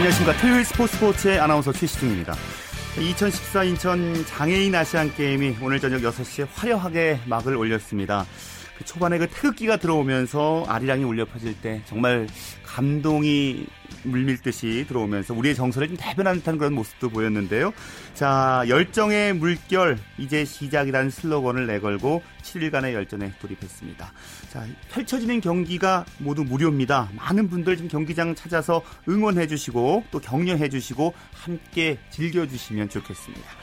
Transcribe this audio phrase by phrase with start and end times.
[0.00, 0.40] 안녕하십니까.
[0.40, 2.34] 토요일 스포츠 스포츠의 아나운서 최시중입니다.
[2.98, 8.24] 2014 인천 장애인 아시안 게임이 오늘 저녁 6시에 화려하게 막을 올렸습니다.
[8.78, 12.26] 그 초반에 그 태극기가 들어오면서 아리랑이 울려 퍼질 때 정말
[12.74, 13.66] 감동이
[14.04, 17.72] 물밀듯이 들어오면서 우리의 정서를 좀 대변하는 듯한 그런 모습도 보였는데요.
[18.14, 24.12] 자, 열정의 물결, 이제 시작이라는 슬로건을 내걸고 7일간의 열전에 돌입했습니다.
[24.52, 27.08] 자, 펼쳐지는 경기가 모두 무료입니다.
[27.16, 33.59] 많은 분들 지금 경기장 찾아서 응원해 주시고 또 격려해 주시고 함께 즐겨 주시면 좋겠습니다.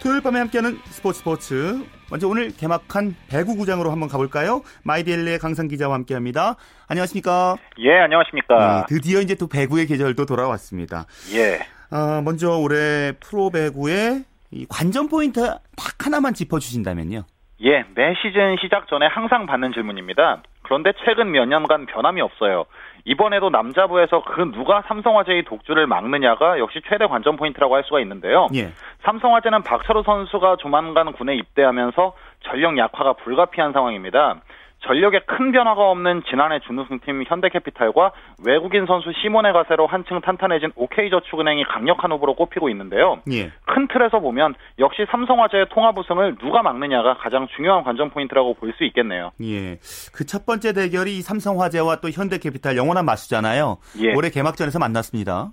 [0.00, 1.84] 토요일 밤에 함께하는 스포츠 스포츠.
[2.10, 4.62] 먼저 오늘 개막한 배구구장으로 한번 가볼까요?
[4.84, 6.54] 마이데일리의 강상 기자와 함께합니다.
[6.88, 7.56] 안녕하십니까?
[7.80, 8.86] 예, 안녕하십니까?
[8.88, 11.06] 네, 드디어 이제 또 배구의 계절도 돌아왔습니다.
[11.34, 11.58] 예.
[11.94, 14.24] 어, 먼저 올해 프로 배구의
[14.68, 17.24] 관전 포인트 딱 하나만 짚어주신다면요.
[17.64, 20.42] 예, 매 시즌 시작 전에 항상 받는 질문입니다.
[20.62, 22.66] 그런데 최근 몇 년간 변함이 없어요.
[23.08, 28.48] 이번에도 남자부에서 그 누가 삼성화재의 독주를 막느냐가 역시 최대 관전 포인트라고 할 수가 있는데요.
[28.54, 28.70] 예.
[29.04, 34.42] 삼성화재는 박철우 선수가 조만간 군에 입대하면서 전력 약화가 불가피한 상황입니다.
[34.80, 38.12] 전력에 큰 변화가 없는 지난해 준우승팀 현대캐피탈과
[38.46, 43.20] 외국인 선수 시몬의 가세로 한층 탄탄해진 OK저축은행이 강력한 후보로 꼽히고 있는데요.
[43.32, 43.50] 예.
[43.66, 48.84] 큰 틀에서 보면 역시 삼성화재의 통합 우승을 누가 막느냐가 가장 중요한 관전 포인트라고 볼 수
[48.84, 49.32] 있겠네요.
[49.42, 49.78] 예.
[50.12, 53.78] 그 첫 번째 대결이 삼성화재와 또 현대캐피탈 영원한 맞수잖아요.
[54.02, 54.14] 예.
[54.14, 55.50] 올해 개막전에서 만났습니다.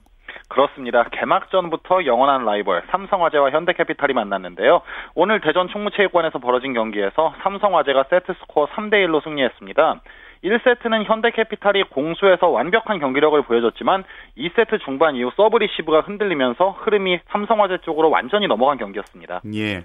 [0.47, 1.03] 그렇습니다.
[1.11, 4.81] 개막전부터 영원한 라이벌 삼성화재와 현대캐피탈이 만났는데요.
[5.15, 10.01] 오늘 대전 충무체육관에서 벌어진 경기에서 삼성화재가 세트 스코어 3대 1로 승리했습니다.
[10.43, 14.03] 1세트는 현대캐피탈이 공수에서 완벽한 경기력을 보여줬지만
[14.37, 19.41] 2세트 중반 이후 서브 리시브가 흔들리면서 흐름이 삼성화재 쪽으로 완전히 넘어간 경기였습니다.
[19.55, 19.83] 예.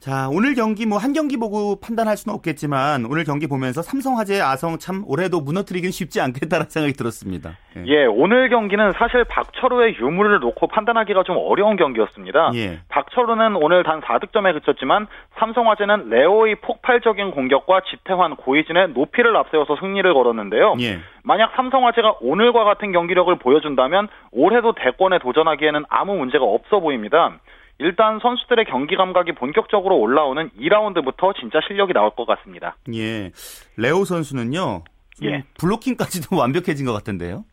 [0.00, 4.78] 자, 오늘 경기 뭐 한 경기 보고 판단할 수는 없겠지만 오늘 경기 보면서 삼성화재 아성
[4.78, 7.56] 참 올해도 무너뜨리긴 쉽지 않겠다는 생각이 들었습니다.
[7.76, 7.84] 예.
[7.86, 8.04] 예.
[8.04, 12.52] 오늘 경기는 사실 박철우의 유무를 놓고 판단하기가 좀 어려운 경기였습니다.
[12.54, 12.80] 예.
[12.88, 15.08] 박철우는 오늘 단 4득점에 그쳤지만
[15.38, 20.76] 삼성화재는 레오의 폭발적인 공격과 지태환, 고이진의 높이를 앞세워서 승리를 걸었는데요.
[20.80, 20.98] 예.
[21.24, 27.38] 만약 삼성화재가 오늘과 같은 경기력을 보여준다면 올해도 대권에 도전하기에는 아무 문제가 없어 보입니다.
[27.78, 32.76] 일단 선수들의 경기 감각이 본격적으로 올라오는 2라운드부터 진짜 실력이 나올 것 같습니다.
[32.92, 33.30] 예.
[33.76, 34.82] 레오 선수는요.
[35.22, 35.44] 예.
[35.60, 37.44] 블로킹까지도 완벽해진 것 같은데요.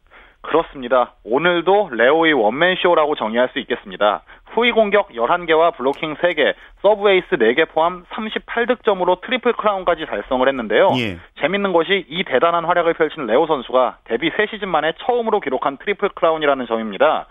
[0.42, 1.16] 그렇습니다.
[1.24, 4.22] 오늘도 레오의 원맨쇼라고 정의할 수 있겠습니다.
[4.54, 10.92] 후위 공격 11개와 블로킹 3개, 서브 에이스 4개 포함 38득점으로 트리플 크라운까지 달성을 했는데요.
[10.98, 11.18] 예.
[11.42, 16.68] 재밌는 것이 이 대단한 활약을 펼친 레오 선수가 데뷔 3시즌 만에 처음으로 기록한 트리플 크라운이라는
[16.68, 17.28] 점입니다.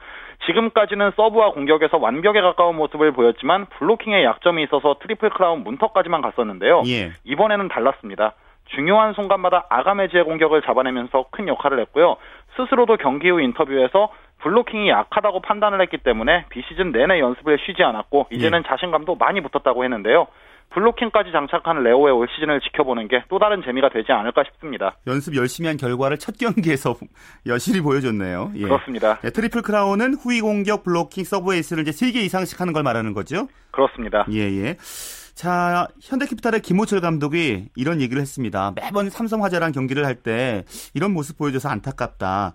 [0.47, 6.83] 지금까지는 서브와 공격에서 완벽에 가까운 모습을 보였지만 블로킹에 약점이 있어서 트리플 크라운 문턱까지만 갔었는데요.
[6.87, 7.12] 예.
[7.25, 8.34] 이번에는 달랐습니다.
[8.67, 12.17] 중요한 순간마다 아가메즈의 공격을 잡아내면서 큰 역할을 했고요.
[12.56, 18.59] 스스로도 경기 후 인터뷰에서 블로킹이 약하다고 판단을 했기 때문에 비시즌 내내 연습을 쉬지 않았고 이제는
[18.61, 18.69] 예.
[18.69, 20.27] 자신감도 많이 붙었다고 했는데요.
[20.70, 24.97] 블로킹까지 장착한 레오의 올 시즌을 지켜보는 게 또 다른 재미가 되지 않을까 싶습니다.
[25.06, 26.97] 연습 열심히 한 결과를 첫 경기에서
[27.47, 28.52] 여실히 보여줬네요.
[28.56, 28.62] 예.
[28.62, 29.19] 그렇습니다.
[29.24, 33.48] 예, 트리플 크라운은 후위 공격, 블로킹, 서브 에이스를 이제 3개 이상씩 하는 걸 말하는 거죠?
[33.70, 34.26] 그렇습니다.
[34.30, 34.76] 예, 예.
[35.34, 38.72] 자, 현대캐피탈의 김호철 감독이 이런 얘기를 했습니다.
[38.76, 40.64] 매번 삼성화재랑 경기를 할 때
[40.94, 42.54] 이런 모습 보여줘서 안타깝다.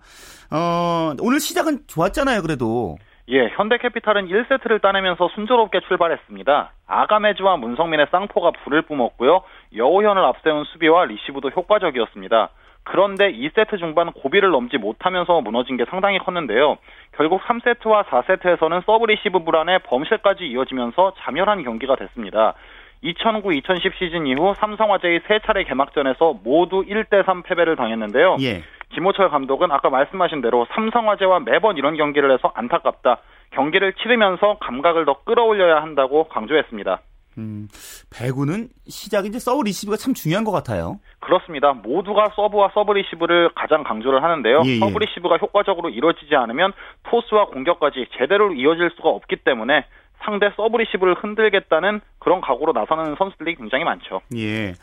[0.50, 2.96] 어, 오늘 시작은 좋았잖아요, 그래도.
[3.32, 6.72] 예, 현대캐피탈은 1세트를 따내면서 순조롭게 출발했습니다.
[6.88, 9.42] 아가메즈와 문성민의 쌍포가 불을 뿜었고요.
[9.76, 12.48] 여오현을 앞세운 수비와 리시브도 효과적이었습니다.
[12.82, 16.78] 그런데 2세트 중반 고비를 넘지 못하면서 무너진 게 상당히 컸는데요.
[17.12, 22.54] 결국 3세트와 4세트에서는 서브 리시브 불안에 범실까지 이어지면서 자멸한 경기가 됐습니다.
[23.02, 28.36] 2009-2010 시즌 이후 삼성화재의 세 차례 개막전에서 모두 1대3 패배를 당했는데요.
[28.40, 28.62] 예.
[28.92, 33.18] 김호철 감독은 아까 말씀하신 대로 삼성화재와 매번 이런 경기를 해서 안타깝다.
[33.50, 37.00] 경기를 치르면서 감각을 더 끌어올려야 한다고 강조했습니다.
[37.38, 37.68] 음,
[38.12, 40.98] 배구는 시작 이제 서브 리시브가 참 중요한 것 같아요.
[41.20, 41.72] 그렇습니다.
[41.72, 44.62] 모두가 서브와 서브 리시브를 가장 강조를 하는데요.
[44.66, 44.78] 예, 예.
[44.78, 46.72] 서브 리시브가 효과적으로 이루어지지 않으면
[47.04, 49.84] 토스와 공격까지 제대로 이어질 수가 없기 때문에
[50.22, 54.20] 상대 서브 리시브를 흔들겠다는 그런 각오로 나서는 선수들이 굉장히 많죠.
[54.36, 54.74] 예.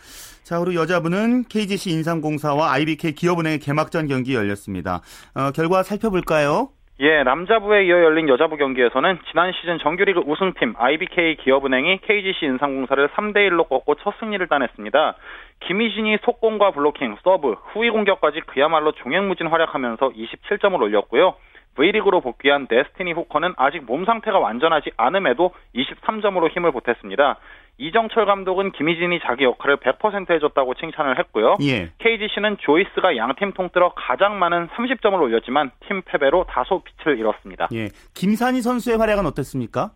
[0.43, 5.01] 자, 그리고 여자부는 KGC 인삼공사와 IBK 기업은행의 개막전 경기 열렸습니다.
[5.35, 6.69] 어, 결과 살펴볼까요?
[6.99, 13.47] 예, 남자부에 이어 열린 여자부 경기에서는 지난 시즌 정규리그 우승팀 IBK 기업은행이 KGC 인삼공사를 3대
[13.49, 15.15] 1로 꺾고 첫 승리를 따냈습니다.
[15.59, 21.35] 김희진이 속공과 블로킹, 서브, 후위 공격까지 그야말로 종횡무진 활약하면서 27점을 올렸고요.
[21.77, 27.37] V리그로 복귀한 데스티니 후커는 아직 몸 상태가 완전하지 않음에도 23점으로 힘을 보탰습니다.
[27.77, 31.57] 이정철 감독은 김희진이 자기 역할을 100% 해줬다고 칭찬을 했고요.
[31.61, 31.91] 예.
[31.99, 37.67] KGC는 조이스가 양팀 통틀어 가장 많은 30점을 올렸지만 팀 패배로 다소 빛을 잃었습니다.
[37.73, 37.89] 예.
[38.15, 39.91] 김사니 선수의 활약은 어땠습니까?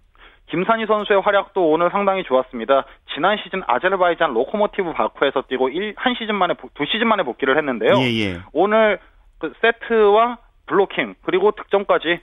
[0.51, 2.86] 김사니 선수의 활약도 오늘 상당히 좋았습니다.
[3.16, 7.94] 지난 시즌 아제르바이잔 로코모티브 바쿠에서 뛰고 1, 한 시즌 만에 두 시즌 만에 복귀를 했는데요.
[7.98, 8.39] 예, 예.
[8.54, 9.00] 오늘
[9.39, 10.38] 그 세트와
[10.75, 12.21] 블로킹 그리고 득점까지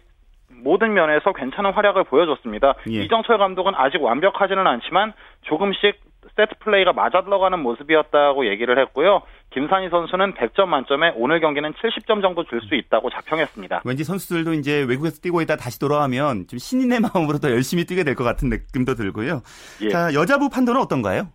[0.65, 2.75] 모든 면에서 괜찮은 활약을 보여줬습니다.
[2.91, 3.03] 예.
[3.05, 5.13] 이정철 감독은 아직 완벽하지는 않지만
[5.43, 6.01] 조금씩
[6.37, 9.23] 세트 플레이가 맞아 들어가는 모습이었다고 얘기를 했고요.
[9.51, 13.83] 김사니 선수는 100점 만점에 오늘 경기는 70점 정도 줄 수 있다고 자평했습니다.
[13.85, 18.15] 왠지 선수들도 이제 외국에서 뛰고 있다 다시 돌아가면 좀 신인의 마음으로 더 열심히 뛰게 될
[18.15, 19.43] 것 같은 느낌도 들고요.
[19.83, 19.89] 예.
[19.91, 21.29] 자, 여자부 판도는 어떤가요?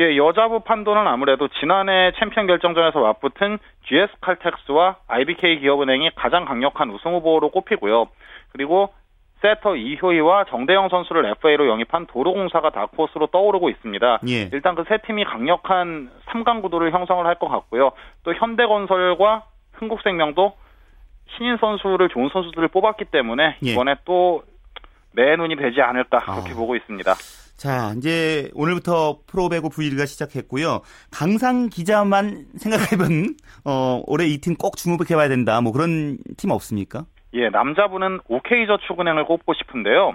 [0.00, 7.12] 예, 여자부 판도는 아무래도 지난해 챔피언 결정전에서 맞붙은 GS 칼텍스와 IBK 기업은행이 가장 강력한 우승
[7.14, 8.06] 후보로 꼽히고요.
[8.52, 8.94] 그리고
[9.42, 14.20] 세터 이효희와 정대영 선수를 FA로 영입한 도로공사가 다크호스로 떠오르고 있습니다.
[14.28, 14.48] 예.
[14.52, 17.92] 일단 그 세 팀이 강력한 3강 구도를 형성을 할 것 같고요.
[18.22, 19.44] 또 현대건설과
[19.74, 20.54] 흥국생명도
[21.36, 23.70] 신인 선수를 좋은 선수들을 뽑았기 때문에 예.
[23.70, 24.42] 이번에 또
[25.12, 26.54] 매눈이 되지 않을까 그렇게 아.
[26.54, 27.12] 보고 있습니다.
[27.60, 30.80] 자, 이제 오늘부터 프로배구 V리그가 시작했고요.
[31.12, 33.36] 강상 기자만 생각해본
[33.66, 35.60] 어, 올해 이 팀 꼭 주목해봐야 된다.
[35.60, 37.04] 뭐 그런 팀 없습니까?
[37.34, 40.14] 예, 남자분은 OK저축은행을 꼽고 싶은데요.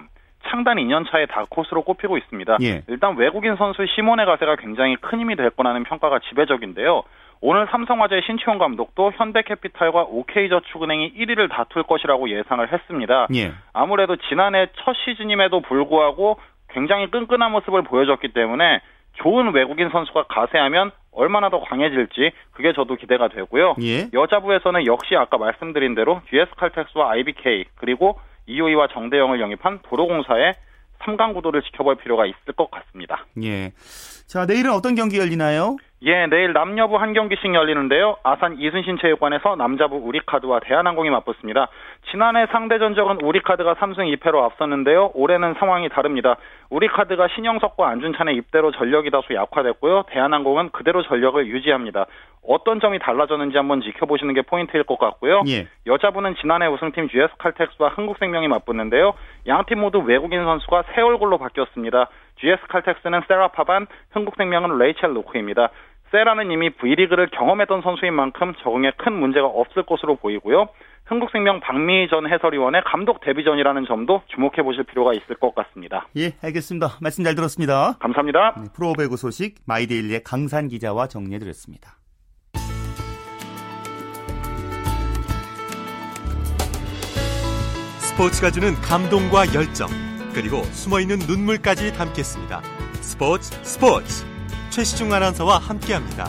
[0.49, 2.57] 창단 2년 차에 다코스로 꼽히고 있습니다.
[2.63, 2.81] 예.
[2.87, 7.03] 일단 외국인 선수 시몬의 가세가 굉장히 큰 힘이 될 거라는 평가가 지배적인데요.
[7.41, 13.27] 오늘 삼성화재 신치원 감독도 현대캐피탈과 OK저축은행이 1위를 다툴 것이라고 예상을 했습니다.
[13.35, 13.53] 예.
[13.73, 16.39] 아무래도 지난해 첫 시즌임에도 불구하고
[16.75, 18.81] 굉장히 끈끈한 모습을 보여줬기 때문에
[19.13, 23.75] 좋은 외국인 선수가 가세하면 얼마나 더 강해질지 그게 저도 기대가 되고요.
[23.81, 24.09] 예.
[24.13, 30.53] 여자부에서는 역시 아까 말씀드린 대로 GS 칼텍스와 IBK 그리고 이호이와 정대영을 영입한 도로공사의
[30.99, 33.25] 3강 구도를 지켜볼 필요가 있을 것 같습니다.
[33.41, 33.71] 예.
[34.27, 35.77] 자, 내일은 어떤 경기 열리나요?
[36.07, 38.17] 예, 내일 남녀부 한 경기씩 열리는데요.
[38.21, 41.67] 아산 이순신 체육관에서 남자부 우리카드와 대한항공이 맞붙습니다.
[42.11, 45.11] 지난해 상대 전적은 우리카드가 3승 2패로 앞섰는데요.
[45.15, 46.35] 올해는 상황이 다릅니다.
[46.69, 50.03] 우리카드가 신영석과 안준찬의 입대로 전력이 다소 약화됐고요.
[50.09, 52.05] 대한항공은 그대로 전력을 유지합니다.
[52.47, 55.41] 어떤 점이 달라졌는지 한번 지켜보시는 게 포인트일 것 같고요.
[55.47, 55.67] 예.
[55.87, 59.15] 여자부는 지난해 우승팀 GS 칼텍스와 흥국생명이 맞붙는데요.
[59.47, 62.09] 양 팀 모두 외국인 선수가 새 얼굴로 바뀌었습니다.
[62.39, 65.69] GS 칼텍스는 세라 파반, 흥국생명은 레이첼 루크입니다.
[66.15, 70.69] 세라는 이미 V리그를 경험했던 선수인 만큼 적응에 큰 문제가 없을 것으로 보이고요.
[71.03, 76.07] 한국생명 박미희 전 해설위원의 감독 데뷔전이라는 점도 주목해 보실 필요가 있을 것 같습니다.
[76.15, 76.99] 예, 알겠습니다.
[77.01, 77.97] 말씀 잘 들었습니다.
[77.99, 78.55] 감사합니다.
[78.57, 81.97] 네, 프로배구 소식 마이데일리의 강산 기자와 정리해 드렸습니다.
[87.99, 89.89] 스포츠가 주는 감동과 열정,
[90.33, 92.61] 그리고 숨어있는 눈물까지 담겠습니다.
[93.01, 94.34] 스포츠 스포츠
[94.75, 96.25] 최시중 아나운서와 함께합니다.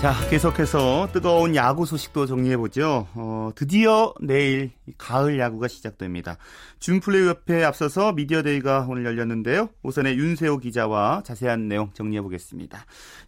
[0.00, 3.06] 자, 계속해서 뜨거운 야구 소식도 정리해보죠.
[3.14, 6.36] 어, 드디어 내일 가을 야구가 시작됩니다.
[6.80, 9.68] 준 플레이오프에 앞서서 미디어데이가 오늘 열렸는데요.
[9.84, 12.76] 우선의 윤세호 기자와 자세한 내용 정리해보겠습니다.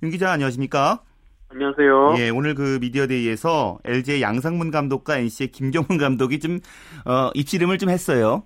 [0.02, 1.00] 윤 기자 안녕하십니까?
[1.50, 2.16] 안녕하세요.
[2.18, 6.58] 예, 오늘 그 미디어데이에서 LG의 양상문 감독과 NC의 김경문 감독이 좀,
[7.06, 8.42] 어, 입씨름을 좀 했어요.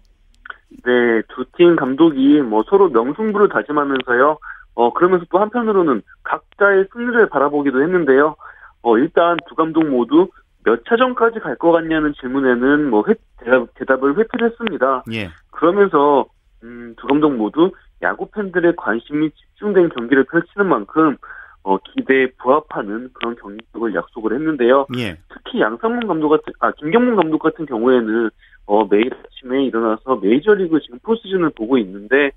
[0.85, 4.39] 네, 두 팀 감독이 뭐 서로 명승부를 다짐하면서요.
[4.75, 8.37] 어, 그러면서 또 한편으로는 각자의 승리를 바라보기도 했는데요.
[8.83, 10.29] 어, 일단 두 감독 모두
[10.65, 15.05] 몇 차전까지 갈 것 같냐는 질문에는 뭐 회, 대답, 대답 을 회피를 했습니다.
[15.13, 16.27] 예, 그러면서
[16.63, 21.17] 음, 두 감독 모두 야구 팬들의 관심이 집중된 경기를 펼치는 만큼
[21.65, 24.87] 어, 기대에 부합하는 그런 경기력을 약속을 했는데요.
[24.99, 28.31] 예, 특히 양상문 감독 같은 아 김경문 감독 같은 경우에는
[28.67, 32.31] 어 매일 아침에 일어나서 메이저리그 지금 포시즌을 보고 있는데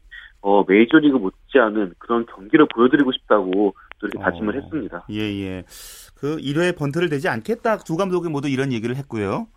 [0.47, 4.61] 어 메이저리그 못지않은 그런 경기를 보여드리고 싶다고 또 이렇게 다짐을 어.
[4.61, 5.05] 했습니다.
[5.09, 5.63] 예, 예.
[6.13, 7.77] 그 1회 번트를 내지 않겠다.
[7.77, 9.47] 두 감독이 모두 이런 얘기를 했고요.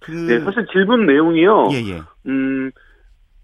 [0.00, 1.68] 그, 네, 사실 질문 내용이요.
[1.72, 2.00] 예, 예.
[2.28, 2.70] 음,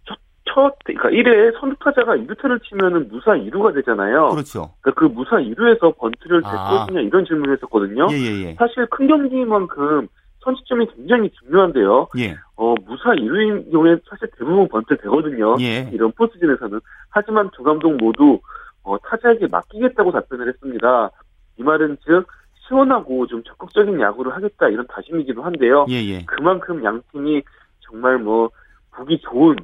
[0.08, 4.30] 첫, 첫, 그러니까 1회 선두타자가 2루타를 치면은 무사 2루가 되잖아요.
[4.30, 4.72] 그렇죠.
[4.80, 6.86] 그러니까 그 무사 2루에서 번트를 댈 아.
[6.86, 8.06] 것이냐 이런 질문을 했었거든요.
[8.12, 8.54] 예, 예, 예.
[8.54, 10.08] 사실 큰 경기만큼
[10.44, 12.08] 선취점이 굉장히 중요한데요.
[12.18, 15.56] 예, 어, 무사 1루인 경우에 사실 대부분 번트 되거든요.
[15.60, 15.88] 예.
[15.92, 16.80] 이런 포스진에서는.
[17.10, 18.38] 하지만 두 감독 모두
[18.82, 21.10] 어, 타자에게 맡기겠다고 답변을 했습니다.
[21.58, 22.26] 이 말은 즉
[22.66, 25.86] 시원하고 좀 적극적인 야구를 하겠다 이런 다짐이기도 한데요.
[25.88, 26.24] 예, 예.
[26.26, 27.42] 그만큼 양 팀이
[27.80, 28.50] 정말 뭐
[28.96, 29.56] 보기 좋은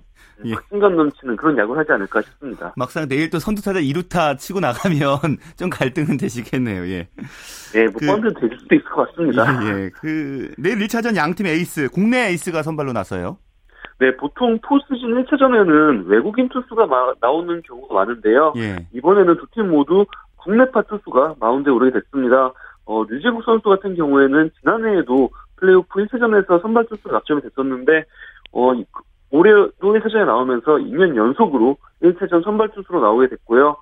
[0.44, 0.52] 예.
[0.54, 2.72] 확신감 넘치는 그런 야구를 하지 않을까 싶습니다.
[2.76, 4.99] 막상 내일 또 선두타자 2루타 치고 나가면
[5.56, 6.87] 좀 갈등은 되시겠네요.
[6.88, 7.08] 예.
[7.75, 9.64] 네, 뭐 그- 번트 될 수도 있을 것 같습니다.
[9.64, 9.90] 예, 예.
[9.90, 13.37] 그 내일 1차전 양팀 에이스, 국내 에이스가 선발로 나서요.
[13.99, 18.54] 네, 보통 포스시즌 1차전에는 외국인 투수가 마, 나오는 경우가 많은데요.
[18.56, 18.87] 예.
[18.94, 20.06] 이번에는 두 팀 모두
[20.37, 22.50] 국내파 투수가 마운드에 오르게 됐습니다.
[22.87, 28.04] 어, 류제국 선수 같은 경우에는 지난해에도 플레이오프 1차전에서 선발 투수로 낙점이 됐었는데,
[28.52, 28.72] 어,
[29.30, 33.76] 올해도 1차전에 나오면서 2년 연속으로 1차전 선발 투수로 나오게 됐고요.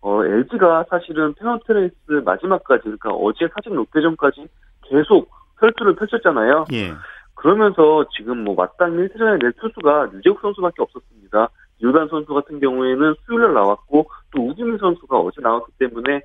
[0.00, 4.46] 어, LG가 사실은 페넌트레이스 마지막까지, 그러니까 어제 사직 롯데전까지
[4.82, 6.66] 계속 혈투를 펼쳤잖아요.
[6.72, 6.92] 예.
[7.34, 11.48] 그러면서 지금 뭐 마땅히 1차전에 낼 투수가 류재국 선수밖에 없었습니다.
[11.82, 16.20] 유단 선수 같은 경우에는 수요일 나왔고 또 우지민 선수가 어제 나왔기 때문에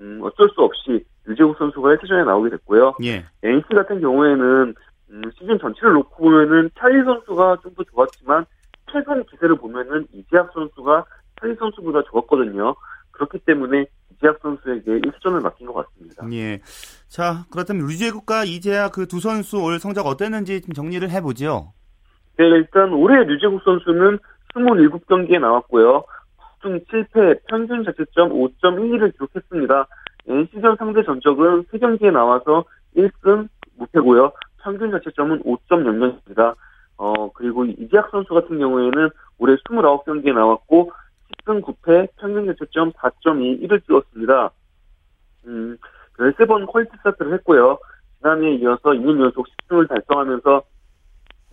[0.00, 2.94] 음, 어쩔 수 없이 류재국 선수가 1차전에 나오게 됐고요.
[3.04, 3.24] 예.
[3.42, 4.74] NC 같은 경우에는
[5.10, 8.44] 음, 시즌 전체를 놓고 보면은 차이 선수가 좀 더 좋았지만
[8.92, 11.04] 최근 기세를 보면은 이재학 선수가
[11.40, 12.74] 차이 선수보다 좋았거든요.
[13.12, 16.24] 그렇기 때문에 이재학 선수에게 1차전을 맡긴 것 같습니다.
[16.32, 16.60] 예.
[17.08, 21.72] 자, 그렇다면 류재국과 이재학 그 두 선수 올 성적 어땠는지 좀 정리를 해보죠.
[22.38, 24.18] 네, 일단 올해 류재국 선수는
[24.54, 26.04] 27경기에 나왔고요.
[26.62, 29.86] 9승 7패, 평균 자책점 5.12를 기록했습니다.
[30.28, 32.64] NC전 상대 전적은 3경기에 나와서
[32.96, 34.32] 1승 무패고요.
[34.66, 36.56] 평균 자책점은 5.00입니다.
[36.98, 40.90] 어, 그리고 이재학 선수 같은 경우에는 올해 29경기에 나왔고
[41.46, 44.50] 10승 9패, 평균 자책점 4.21을 찍었습니다.
[45.46, 45.78] 음,
[46.18, 47.78] 13번 퀄리티 스타트를 했고요.
[48.18, 50.62] 지난해에 이어서 2년 연속 10승을 달성하면서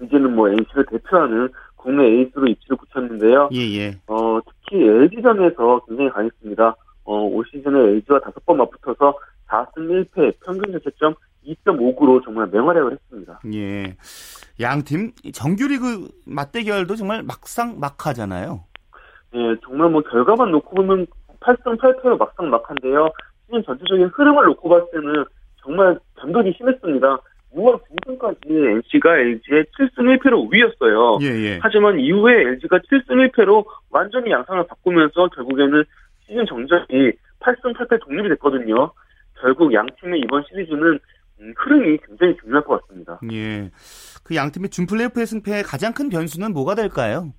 [0.01, 3.49] 이제는 뭐 NC를 대표하는 국내 에이스로 입지를 굳혔는데요.
[3.53, 3.97] 예, 예.
[4.07, 6.75] 어, 특히 LG전에서 굉장히 강했습니다.
[7.03, 9.13] 어, 올 시즌에 LG와 다섯 번 맞붙어서
[9.47, 11.13] 4승 1패, 평균 자책점
[11.47, 13.39] 2.59로 정말 맹활약을 했습니다.
[13.53, 13.95] 예.
[14.59, 18.63] 양팀 정규리그 맞대결도 정말 막상 막하잖아요.
[19.35, 21.07] 예, 정말 뭐 결과만 놓고 보면
[21.39, 23.09] 8승 8패로 막상 막한데요.
[23.45, 25.25] 시즌 전체적인 흐름을 놓고 봤을 때는
[25.61, 27.19] 정말 변덕이 심했습니다.
[27.55, 31.19] 6월 중순까지 NC가 LG의 7승 1패로 우위였어요.
[31.21, 31.59] 예, 예.
[31.61, 35.83] 하지만 이후에 LG가 7승 1패로 완전히 양상을 바꾸면서 결국에는
[36.25, 38.91] 시즌 정적이 8승 8패 독립이 됐거든요.
[39.39, 40.99] 결국 양 팀의 이번 시리즈는 음,
[41.57, 43.19] 흐름이 굉장히 중요할 것 같습니다.
[43.31, 43.71] 예.
[44.23, 47.33] 그 양팀의 준 플레이오프의 승패의 가장 큰 변수는 뭐가 될까요?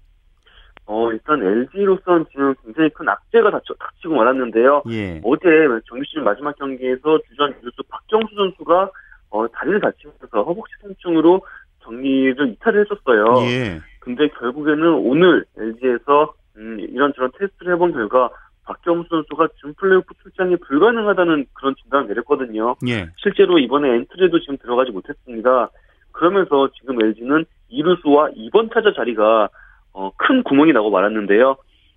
[0.86, 4.82] 어, 일단 LG로서는 지금 굉장히 큰 악재가 닥쳐, 닥치고 말았는데요.
[4.90, 5.20] 예.
[5.24, 5.48] 어제
[5.88, 8.90] 정규 시즌 마지막 경기에서 주전 유수 박정수 선수가
[9.30, 11.40] 어, 다리를 다치면서 허벅지 통증으로
[11.80, 13.34] 경기를 이탈을 했었어요.
[13.48, 13.80] 예.
[14.00, 18.30] 근데 결국에는 오늘 LG에서 음, 이런저런 테스트를 해본 결과
[18.64, 22.76] 박정수 선수가 준 플레이오프 출장이 불가능하다는 그런 진단을 내렸거든요.
[22.88, 23.10] 예.
[23.16, 25.70] 실제로 이번에 엔트리도 지금 들어가지 못했습니다.
[26.12, 29.48] 그러면서 지금 LG는 2루수와 2번 타자 자리가
[29.92, 31.56] 어, 큰 구멍이 나고 말았는데요.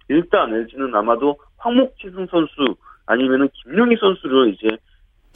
[0.09, 4.77] 일단 LG는 아마도 황목지승 선수 아니면은 김용희 선수를 이제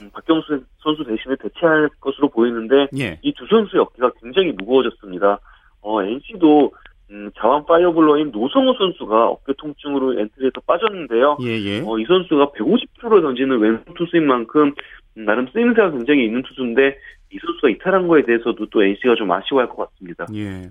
[0.00, 3.18] 음, 박경수 선수 대신에 대체할 것으로 보이는데 예.
[3.22, 5.38] 이두 선수의 어깨가 굉장히 무거워졌습니다.
[5.80, 6.72] 어, NC도
[7.12, 11.36] 음, 좌완 파이어볼러인 노성호 선수가 어깨 통증으로 엔트리에서 빠졌는데요.
[11.42, 11.80] 예, 예.
[11.84, 14.72] 어, 이 선수가 150km를 던지는 왼손 투수인 만큼
[15.18, 16.96] 음, 나름 쓰임새가 굉장히 있는 투수인데
[17.30, 20.26] 이 선수가 이탈한 거에 대해서도 또 NC가 좀 아쉬워할 것 같습니다.
[20.34, 20.70] 예.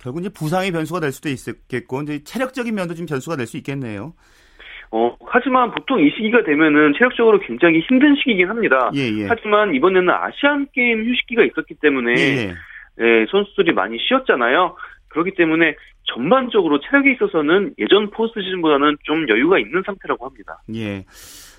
[0.00, 4.14] 결국 이제 부상이 변수가 될 수도 있겠고 이제 체력적인 면도 좀 변수가 될 수 있겠네요.
[4.90, 8.90] 어, 하지만 보통 이 시기가 되면은 체력적으로 굉장히 힘든 시기이긴 합니다.
[8.94, 9.26] 예, 예.
[9.28, 12.54] 하지만 이번에는 아시안 게임 휴식기가 있었기 때문에 예, 예.
[13.00, 14.76] 예, 선수들이 많이 쉬었잖아요.
[15.08, 15.74] 그렇기 때문에
[16.04, 20.60] 전반적으로 체력에 있어서는 예전 포스트 시즌보다는 좀 여유가 있는 상태라고 합니다.
[20.74, 21.04] 예.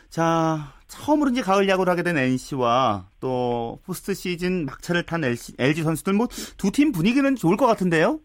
[0.09, 5.83] 자, 처음으로 이제 가을 야구를 하게 된 NC와 또 포스트 시즌 막차를 탄 LG, LG
[5.83, 6.27] 선수들 뭐
[6.57, 8.19] 두 팀 분위기는 좋을 것 같은데요?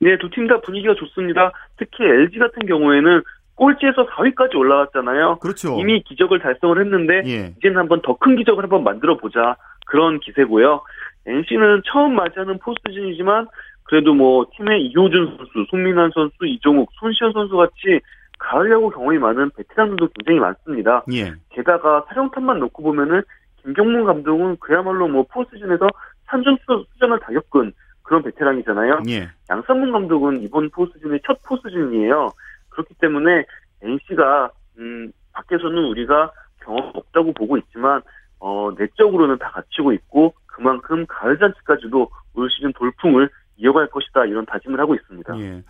[0.00, 1.52] 네, 두 팀 다 분위기가 좋습니다.
[1.76, 3.22] 특히 LG 같은 경우에는
[3.56, 5.38] 꼴찌에서 4위까지 올라갔잖아요.
[5.40, 5.76] 그렇죠.
[5.80, 7.52] 이미 기적을 달성을 했는데 예.
[7.58, 9.56] 이제는 한번 더 큰 기적을 한번 만들어 보자
[9.86, 10.80] 그런 기세고요.
[11.26, 13.48] NC는 처음 맞이하는 포스트진이지만
[13.88, 18.00] 그래도 뭐 팀의 이호준 선수, 손민환 선수, 이종욱, 손시현 선수 같이
[18.38, 21.04] 가을 야구 경험이 많은 베테랑들도 굉장히 많습니다.
[21.12, 21.32] 예.
[21.48, 23.22] 게다가 사령탑만 놓고 보면은
[23.62, 25.88] 김경문 감독은 그야말로 뭐 포스트진에서
[26.26, 26.58] 산전
[26.92, 29.00] 수전을 다 겪은 그런 베테랑이잖아요.
[29.08, 29.30] 예.
[29.50, 32.28] 양상문 감독은 이번 포스트진의 첫 포스트진이에요.
[32.68, 33.44] 그렇기 때문에
[33.82, 36.30] NC가 음, 밖에서는 우리가
[36.62, 38.02] 경험 없다고 보고 있지만
[38.38, 44.80] 어, 내적으로는 다 갖추고 있고 그만큼 가을 잔치까지도 올 시즌 돌풍을 이어갈 것이다 이런 다짐을
[44.80, 45.38] 하고 있습니다.
[45.40, 45.62] 예.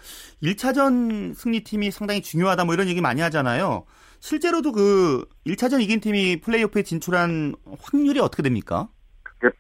[0.42, 3.85] 1차전 승리팀이 상당히 중요하다 뭐 이런 얘기 많이 하잖아요.
[4.21, 8.88] 실제로도 그 1차전 이긴 팀이 플레이오프에 진출한 확률이 어떻게 됩니까?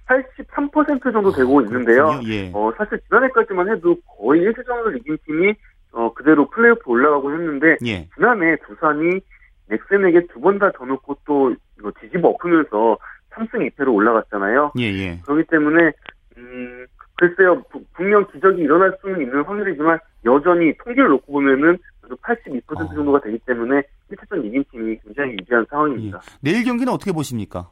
[0.08, 2.06] 83% 정도 되고 있는데요.
[2.06, 2.32] 그렇군요.
[2.32, 2.50] 예.
[2.52, 5.54] 어, 사실 지난해까지만 해도 거의 1차전을 이긴 팀이
[5.92, 8.08] 어, 그대로 플레이오프 올라가고 했는데 예.
[8.14, 9.20] 지난해 두산이
[9.68, 11.54] 넥센에게 두 번다더 넣고 또
[12.00, 12.98] 뒤집어 엎으면서
[13.30, 14.72] 3승 2패로 올라갔잖아요.
[14.78, 15.20] 예, 예.
[15.24, 15.92] 그렇기 때문에
[16.38, 16.86] 음,
[17.18, 17.62] 글쎄요,
[17.94, 22.94] 분명 기적이 일어날 수는 있는 확률이지만 여전히 통계를 놓고 보면은 82% 어.
[22.94, 26.20] 정도가 되기 때문에 1차전 이긴 팀이 굉장히 유리한 상황입니다.
[26.22, 26.38] 예.
[26.40, 27.70] 내일 경기는 어떻게 보십니까?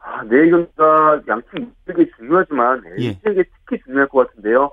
[0.00, 3.44] 아, 내일 경기가 양팀 되게 중요하지만 LG에게 예.
[3.66, 4.70] 특히 중요할 것 같은데요.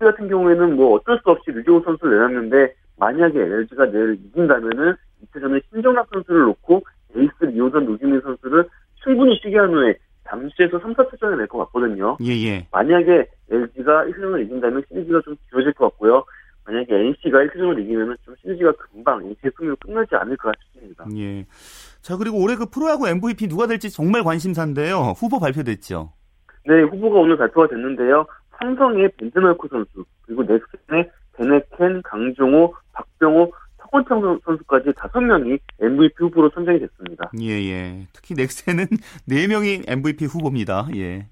[0.00, 5.62] LG 같은 경우에는 뭐 어쩔 수 없이 류지호 선수를 내놨는데 만약에 LG가 내일 이긴다면은 2차전에
[5.70, 6.82] 신정락 선수를 놓고
[7.16, 8.68] 에이스 리오전 노지민 선수를
[9.02, 12.16] 충분히 쉬게 한 후에 잠시에서 3, 4차전에 낼것 같거든요.
[12.22, 12.66] 예, 예.
[12.72, 16.24] 만약에 LG가 1차전을 이긴다면 시리즈가 좀 길어질 것 같고요.
[16.66, 21.06] 만약에 NC가 1차전을 이기면 좀 시리즈가 금방 NC의 승리로 끝나지 않을까 싶습니다.
[21.16, 21.46] 예.
[22.02, 25.14] 자, 그리고 올해 그 프로야구 MVP 누가 될지 정말 관심사인데요.
[25.16, 26.12] 후보 발표됐죠?
[26.66, 28.26] 네, 후보가 오늘 발표가 됐는데요.
[28.58, 33.52] 삼성의 벤드널코 선수, 그리고 넥슨의 베네켄, 강종호, 박병호,
[33.90, 37.30] 서건창 선수까지 다섯 명이 MVP 후보로 선정이 됐습니다.
[37.40, 38.06] 예, 예.
[38.12, 38.86] 특히 넥센은
[39.26, 40.88] 네 명이 MVP 후보입니다.
[40.96, 41.26] 예.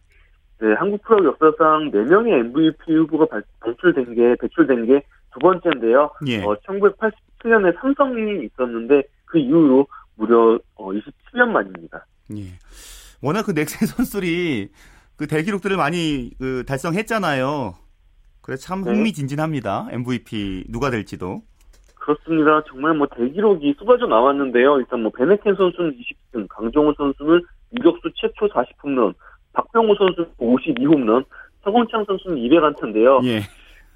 [0.61, 3.43] 네, 한국 프로 역사상 4명의 MVP 후보가 발
[3.81, 5.03] 출된 게, 배출된 게
[5.35, 6.11] 두 번째인데요.
[6.29, 6.43] 예.
[6.43, 12.07] 어, 1987년에 삼성이 있었는데 그 이후로 무려 어, 27년 만입니다.
[12.37, 12.45] 예.
[13.21, 14.71] 워낙 그 넥센 선수들이
[15.17, 17.75] 그 대기록들을 많이 그 달성했잖아요.
[18.41, 18.93] 그래서 참 네.
[18.93, 19.89] 흥미진진합니다.
[19.91, 21.43] MVP 누가 될지도.
[22.05, 22.63] 그렇습니다.
[22.69, 24.79] 정말 뭐 대기록이 쏟아져 나왔는데요.
[24.79, 27.41] 일단 뭐 베네켄 선수는 20등, 강정호 선수는
[27.79, 29.15] 유격수 최초 40홈런,
[29.55, 31.25] 박병호 선수 52홈런,
[31.63, 33.25] 서건창 선수는 200안타인데요.
[33.25, 33.41] 예.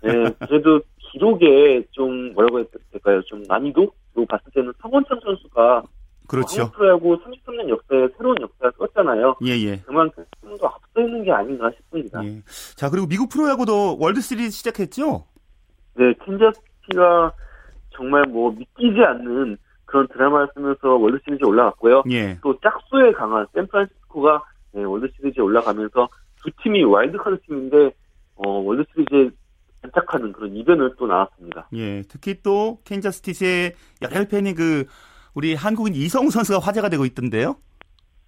[0.00, 3.20] 네, 그래도 기록에 좀 뭐라고 해야 될까요?
[3.26, 5.82] 좀 난이도로 봤을 때는 서건창 선수가
[6.28, 6.70] 그렇죠.
[6.72, 9.36] 프로야구 33년 역사에 새로운 역사를 썼잖아요.
[9.44, 9.80] 예, 예.
[9.84, 12.24] 그만큼 좀더 앞서 있는 게 아닌가 싶습니다.
[12.24, 12.40] 예.
[12.74, 15.26] 자, 그리고 미국 프로야구도 월드 시리즈 시작했죠?
[15.94, 17.32] 네, 캔자스시티가
[17.98, 22.04] 정말 뭐 믿기지 않는 그런 드라마를 쓰면서 월드 시리즈에 올라갔고요.
[22.10, 22.38] 예.
[22.42, 26.08] 또 짝수에 강한 샌프란시스코가 네, 월드 시리즈에 올라가면서
[26.42, 27.90] 두 팀이 와일드카드 팀인데
[28.37, 29.30] 어, 월드 시리즈에
[29.82, 31.68] 안착하는 그런 이변을 또 나왔습니다.
[31.74, 34.84] 예, 특히 또 캔자스시티의 열혈 팬이 그
[35.34, 37.56] 우리 한국인 이성우 선수가 화제가 되고 있던데요.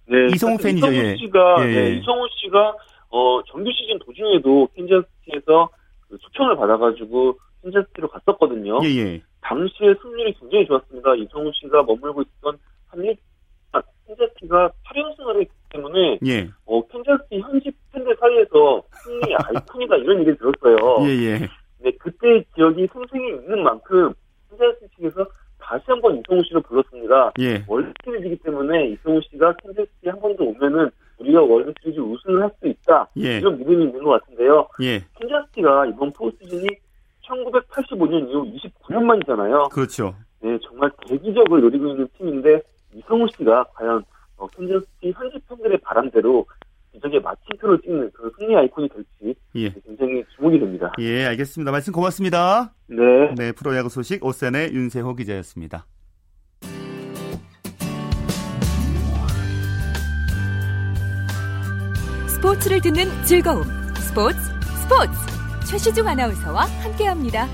[0.07, 0.91] 네, 이성우 팬이죠.
[0.91, 1.15] 이성우 예.
[1.17, 1.65] 씨가 예.
[1.65, 2.75] 네, 이성우 씨가
[3.09, 5.69] 어, 정규 시즌 도중에도 캔자스시티에서
[6.09, 8.79] 그 초청을 받아가지고 캔자스시티로 갔었거든요.
[8.83, 9.21] 예, 예.
[9.41, 11.15] 당시에 승률이 굉장히 좋았습니다.
[11.15, 13.15] 이성우 씨가 머물고 있던 한일
[13.73, 16.49] 아, 캔자스시티가 8연승을 했기 때문에 예.
[16.65, 21.07] 어, 캔자스시티 현지 팬들 사이에서 승리 아이콘이다 이런 얘기를 들었어요.
[21.07, 21.39] 예, 예.
[21.79, 24.13] 네, 그때 기억이 생생히 있는 만큼
[24.49, 25.25] 캔자스시티 측에서
[25.59, 27.31] 다시 한번 이성우 씨를 불렀습니다.
[27.39, 27.63] 예.
[27.67, 32.67] 월드 시리즈이기 때문에 이성우 씨가 캔자스시티 한번 더 오면은 우리가 월드 시리즈 우승을 할 수
[32.67, 33.07] 있다.
[33.17, 33.37] 예.
[33.37, 34.67] 이런 믿음이 있는 것 같은데요.
[34.81, 35.01] 예.
[35.19, 36.67] 캔자스시티가 이번 포스시즌이
[37.31, 39.69] 1985년 이후 29년 만이잖아요.
[39.71, 40.15] 그렇죠.
[40.41, 42.61] 네, 정말 대기적을 노리고 있는 팀인데
[42.93, 44.03] 이성우 씨가 과연
[44.37, 46.45] 어, 캔자스시티 현지 팬들의 바람대로
[46.93, 49.69] 기적의 마침표를 찍는 그런 승리 아이콘이 될지 예.
[49.85, 50.91] 굉장히 주목이 됩니다.
[50.99, 51.71] 예, 알겠습니다.
[51.71, 52.73] 말씀 고맙습니다.
[52.87, 53.33] 네.
[53.37, 55.85] 네, 프로야구 소식 오센의 윤세호 기자였습니다.
[62.27, 63.63] 스포츠를 듣는 즐거움.
[63.95, 64.37] 스포츠,
[64.81, 65.40] 스포츠.
[65.71, 67.47] 최시중 아나운서와 함께합니다.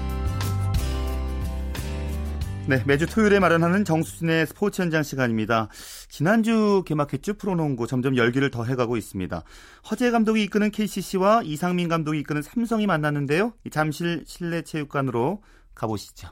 [2.67, 5.67] 네, 매주 토요일에 마련하는 정수진의 스포츠 현장 시간입니다.
[6.09, 7.35] 지난주 개막했죠.
[7.35, 9.43] 프로농구 점점 열기를 더해가고 있습니다.
[9.91, 13.53] 허재 감독이 이끄는 KCC와 이상민 감독이 이끄는 삼성이 만났는데요.
[13.69, 15.43] 잠실 실내 체육관으로
[15.75, 16.29] 가보시죠.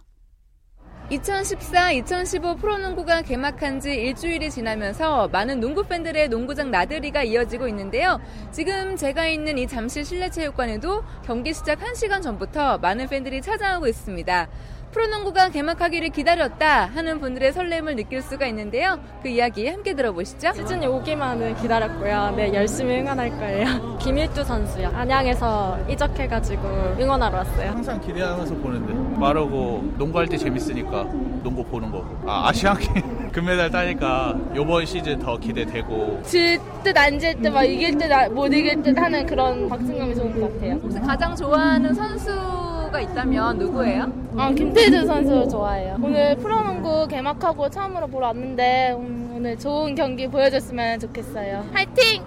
[1.09, 8.19] 2014-2015 프로농구가 개막한 지 일주일이 지나면서 많은 농구 팬들의 농구장 나들이가 이어지고 있는데요.
[8.51, 14.47] 지금 제가 있는 이 잠실 실내체육관에도 경기 시작 1시간 전부터 많은 팬들이 찾아오고 있습니다.
[14.95, 18.97] 프로농구가 개막하기를 기다렸다 하는 분들의 설렘을 느낄 수가 있는데요.
[19.21, 20.53] 그 이야기 함께 들어보시죠.
[20.53, 22.33] 시즌이 오기만을 기다렸고요.
[22.37, 23.97] 네, 열심히 응원할 거예요.
[23.99, 24.89] 김일두 선수요.
[24.95, 27.71] 안양에서 이적해가지고 응원하러 왔어요.
[27.71, 31.03] 항상 기대하면서 보는데 빠르고 농구할 때 재밌으니까
[31.43, 32.05] 농구 보는 거.
[32.25, 37.65] 아, 아시안 게임 금메달 따니까 이번 시즌 더 기대되고 질 듯 안 질 듯 막
[37.65, 40.75] 이길 듯 못 이길 듯 하는 그런 박진감이 좋은 것 같아요.
[40.81, 42.31] 혹시 가장 좋아하는 선수
[42.95, 44.11] 선수가 있다면 누구예요?
[44.37, 45.97] 아, 김태술 선수 좋아해요.
[46.01, 51.65] 오늘 프로농구 개막하고 처음으로 보러 왔는데 음, 오늘 좋은 경기 보여줬으면 좋겠어요.
[51.73, 52.23] 화이팅!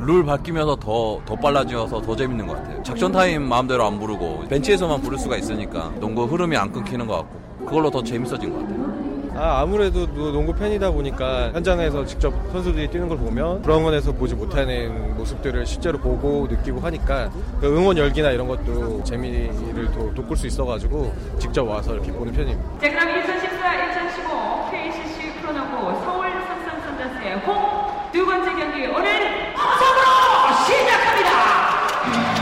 [0.00, 2.82] 룰 바뀌면서 더, 더 빨라져서 더 재밌는 것 같아요.
[2.82, 7.64] 작전 타임 마음대로 안 부르고 벤치에서만 부를 수가 있으니까 농구 흐름이 안 끊기는 것 같고
[7.66, 8.91] 그걸로 더 재밌어진 것 같아요.
[9.34, 15.64] 아, 아무래도 농구 팬이다 보니까 현장에서 직접 선수들이 뛰는 걸 보면 브라운관에서 보지 못하는 모습들을
[15.66, 21.66] 실제로 보고 느끼고 하니까 그 응원 열기나 이런 것도 재미를 또 돋굴 수 있어가지고 직접
[21.66, 22.62] 와서 이렇게 보는 편입니다.
[22.80, 32.41] 자, 그럼 2014-2015 KCC 프로농구 서울 삼성 선전스의 홈 두 번째 경기 오늘 성으로 시작합니다.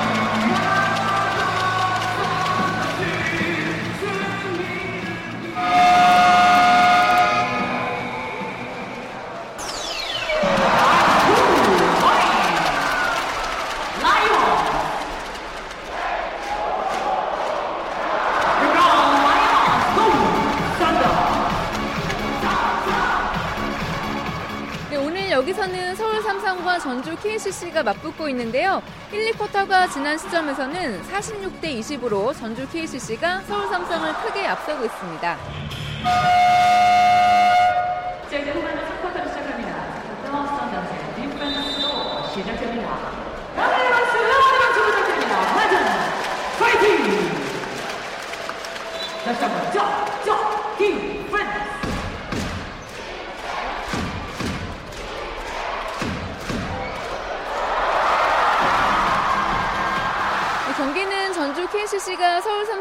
[26.90, 28.82] 전주 KCC가 맞붙고 있는데요.
[29.12, 35.36] 1, 2쿼터가 지난 시점에서는 46대 20으로 전주 KCC가 서울 삼성을 크게 앞서고 있습니다.
[38.28, 39.72] 자, 이제 후반전 3쿼터를 시작합니다.
[40.24, 42.88] 또 썬더스 뒷반으로 시작됩니다.
[46.58, 47.30] 파이팅!
[49.24, 50.09] 다시 한번 적,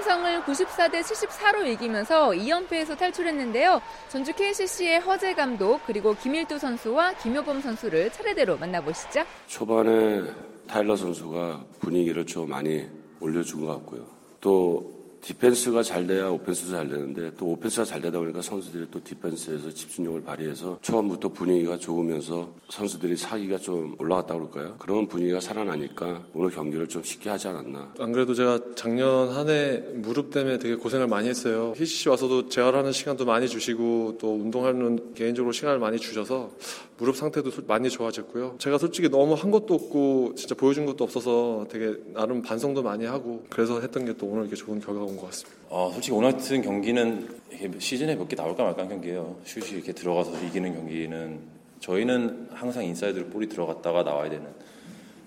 [0.09, 3.79] 삼성을 94대 74로 이기면서 2연패에서 탈출했는데요.
[4.07, 9.23] 전주 KCC의 허재 감독 그리고 김일두 선수와 김효범 선수를 차례대로 만나보시죠.
[9.45, 10.23] 초반에
[10.67, 12.87] 타일러 선수가 분위기를 좀 많이
[13.19, 14.07] 올려준 것 같고요.
[14.41, 19.69] 또 디펜스가 잘 돼야 오펜스도 잘 되는데 또 오펜스가 잘 되다 보니까 선수들이 또 디펜스에서
[19.71, 24.75] 집중력을 발휘해서 처음부터 분위기가 좋으면서 선수들이 사기가 좀 올라갔다 그럴까요?
[24.79, 27.93] 그런 분위기가 살아나니까 오늘 경기를 좀 쉽게 하지 않았나.
[27.99, 31.73] 안 그래도 제가 작년 한 해 무릎 때문에 되게 고생을 많이 했어요.
[31.75, 36.51] 희씨 와서도 재활하는 시간도 많이 주시고 또 운동하는 개인적으로 시간을 많이 주셔서
[36.99, 38.55] 무릎 상태도 많이 좋아졌고요.
[38.57, 43.43] 제가 솔직히 너무 한 것도 없고 진짜 보여준 것도 없어서 되게 나름 반성도 많이 하고
[43.49, 45.57] 그래서 했던 게 또 오늘 이렇게 좋은 결과가 온 것 같습니다.
[45.69, 47.29] 어, 솔직히 오늘 같은 경기는
[47.79, 49.37] 시즌에 몇 개 나올까 말까 한 경기예요.
[49.45, 51.39] 슛이 이렇게 들어가서 이기는 경기는
[51.79, 54.45] 저희는 항상 인사이드로 볼이 들어갔다가 나와야 되는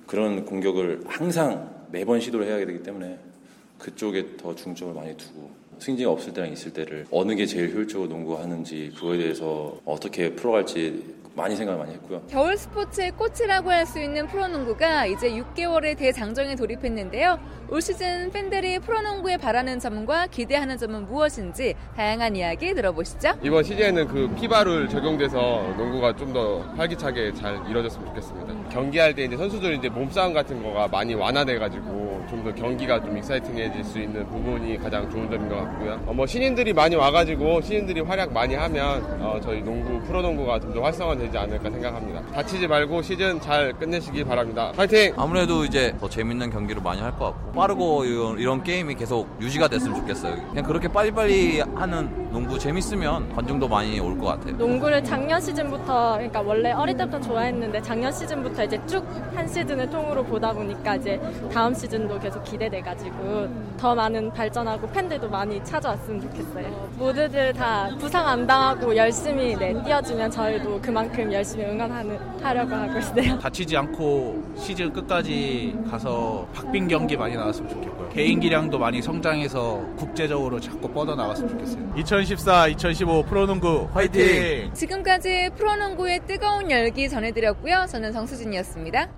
[0.07, 3.19] 그런 공격을 항상 매번 시도를 해야 되기 때문에
[3.79, 8.93] 그쪽에 더 중점을 많이 두고 승진이 없을 때랑 있을 때를 어느 게 제일 효율적으로 농구하는지
[8.95, 11.03] 그거에 대해서 어떻게 풀어갈지
[11.35, 12.23] 많이 생각을 많이 했고요.
[12.29, 17.39] 겨울 스포츠의 꽃이라고 할 수 있는 프로농구가 이제 6개월의 대장정에 돌입했는데요.
[17.71, 23.33] 올 시즌 팬들이 프로농구에 바라는 점과 기대하는 점은 무엇인지 다양한 이야기 들어보시죠.
[23.43, 28.69] 이번 시즌에는 그 FIBA 룰 적용돼서 농구가 좀 더 활기차게 잘 이루어졌으면 좋겠습니다.
[28.71, 33.85] 경기할 때 이제 선수들 이제 몸싸움 같은 거가 많이 완화돼가지고 좀 더 경기가 좀 exciting해질
[33.85, 36.01] 수 있는 부분이 가장 좋은 점인 것 같고요.
[36.07, 40.81] 어, 뭐 신인들이 많이 와가지고 신인들이 활약 많이 하면 어, 저희 농구 프로농구가 좀 더
[40.83, 42.21] 활성화 되지 않을까 생각합니다.
[42.33, 44.73] 다치지 말고 시즌 잘 끝내시기 바랍니다.
[44.77, 45.15] 파이팅!
[45.17, 49.69] 아무래도 이제 더 재밌는 경기를 많이 할 것 같고 빠르고 이런, 이런 게임이 계속 유지가
[49.69, 50.35] 됐으면 좋겠어요.
[50.49, 54.57] 그냥 그렇게 빨리빨리 하는 농구 재밌으면 관중도 많이 올 것 같아요.
[54.57, 59.03] 농구를 작년 시즌부터 그러니까 원래 어릴 때부터 좋아했는데 작년 시즌부터 이제 쭉
[59.35, 61.19] 한 시즌을 통으로 보다 보니까 이제
[61.53, 66.91] 다음 시즌도 계속 기대돼 가지고 더 많은 발전하고 팬들도 많이 찾아왔으면 좋겠어요.
[66.99, 73.39] 모두들 다 부상 안 당하고 열심히 네, 뛰어주면 저희도 그만큼 열심히 응원하는 하려고 하고 있어요.
[73.39, 78.09] 다치지 않고 시즌 끝까지 가서 박빙 경기 많이 나왔으면 좋겠고요.
[78.11, 81.93] 개인 기량도 많이 성장해서 국제적으로 자꾸 뻗어 나갔으면 좋겠어요.
[81.97, 84.73] 2014, 2015 프로농구 화이팅!
[84.75, 87.87] 지금까지 프로농구의 뜨거운 열기 전해드렸고요.
[87.89, 89.11] 저는 정수진이었습니다.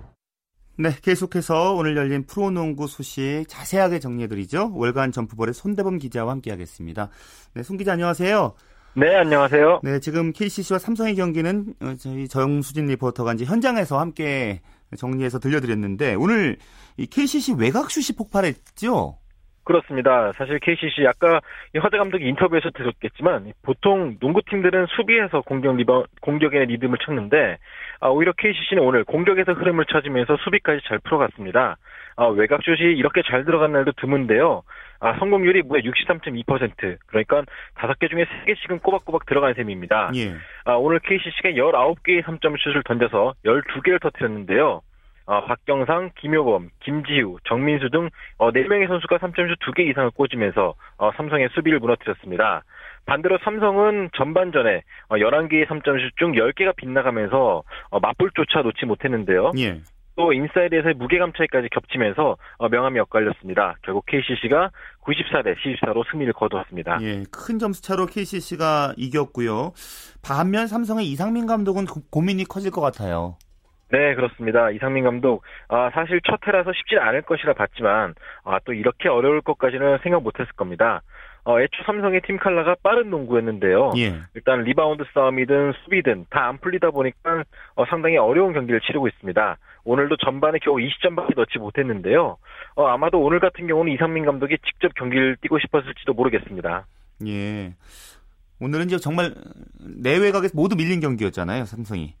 [0.77, 4.71] 네, 계속해서 오늘 열린 프로농구 소식 자세하게 정리해드리죠.
[4.73, 7.09] 월간 점프볼의 손대범 기자와 함께하겠습니다.
[7.53, 8.55] 네, 손 기자 안녕하세요.
[8.95, 9.81] 네, 안녕하세요.
[9.83, 14.61] 네, 지금 KCC와 삼성의 경기는 어, 저희 정수진 리포터가 이제 현장에서 함께
[14.97, 16.57] 정리해서 들려드렸는데 오늘
[16.97, 19.19] 이 KCC 외곽 슛이 폭발했죠?
[19.65, 20.31] 그렇습니다.
[20.33, 21.41] 사실 KCC 아까
[21.83, 27.57] 허재 감독이 인터뷰에서 들었겠지만 보통 농구팀들은 수비에서 공격 리바 공격의 리듬을 찾는데
[27.99, 31.77] 아, 오히려 KCC는 오늘 공격에서 흐름을 찾으면서 수비까지 잘 풀어갔습니다.
[32.17, 34.63] 아, 외곽슛이 이렇게 잘 들어간 날도 드문데요.
[34.99, 37.43] 아, 성공률이 무려 63.2% 그러니까
[37.75, 40.11] 5개 중에 3개씩은 꼬박꼬박 들어간 셈입니다.
[40.15, 40.35] 예.
[40.63, 44.81] 아, 오늘 KCC가 19개의 3점 슛을 던져서 12개를 터뜨렸는데요.
[45.25, 51.49] 어, 박경상, 김효범, 김지우, 정민수 등 어, 4명의 선수가 3점슛 2개 이상을 꽂으면서 어, 삼성의
[51.53, 52.63] 수비를 무너뜨렸습니다.
[53.05, 59.51] 반대로 삼성은 전반전에 어, 11개의 3점슛 중 10개가 빗나가면서 어, 맞불조차 놓지 못했는데요.
[59.57, 59.81] 예.
[60.15, 63.75] 또 인사이드에서의 무게감 차이까지 겹치면서 어, 명함이 엇갈렸습니다.
[63.83, 66.99] 결국 KCC가 94대 74로 승리를 거두었습니다.
[67.01, 69.73] 예, 큰 점수 차로 KCC가 이겼고요.
[70.23, 73.37] 반면 삼성의 이상민 감독은 고, 고민이 커질 것 같아요.
[73.95, 74.71] 네, 그렇습니다.
[74.71, 79.99] 이상민 감독, 아, 사실 첫 해라서 쉽진 않을 것이라 봤지만, 아, 또 이렇게 어려울 것까지는
[80.03, 81.01] 생각 못했을 겁니다.
[81.45, 83.93] 어, 애초 삼성의 팀 칼라가 빠른 농구였는데요.
[83.97, 84.15] 예.
[84.33, 87.43] 일단 리바운드 싸움이든 수비든 다 안 풀리다 보니까
[87.75, 89.57] 어, 상당히 어려운 경기를 치르고 있습니다.
[89.83, 92.37] 오늘도 전반에 겨우 20점밖에 넣지 못했는데요.
[92.75, 96.85] 어, 아마도 오늘 같은 경우는 이상민 감독이 직접 경기를 뛰고 싶었을지도 모르겠습니다.
[97.27, 97.73] 예.
[98.59, 99.33] 오늘은 이제 정말
[99.79, 102.15] 내외곽에서 모두 밀린 경기였잖아요, 삼성이.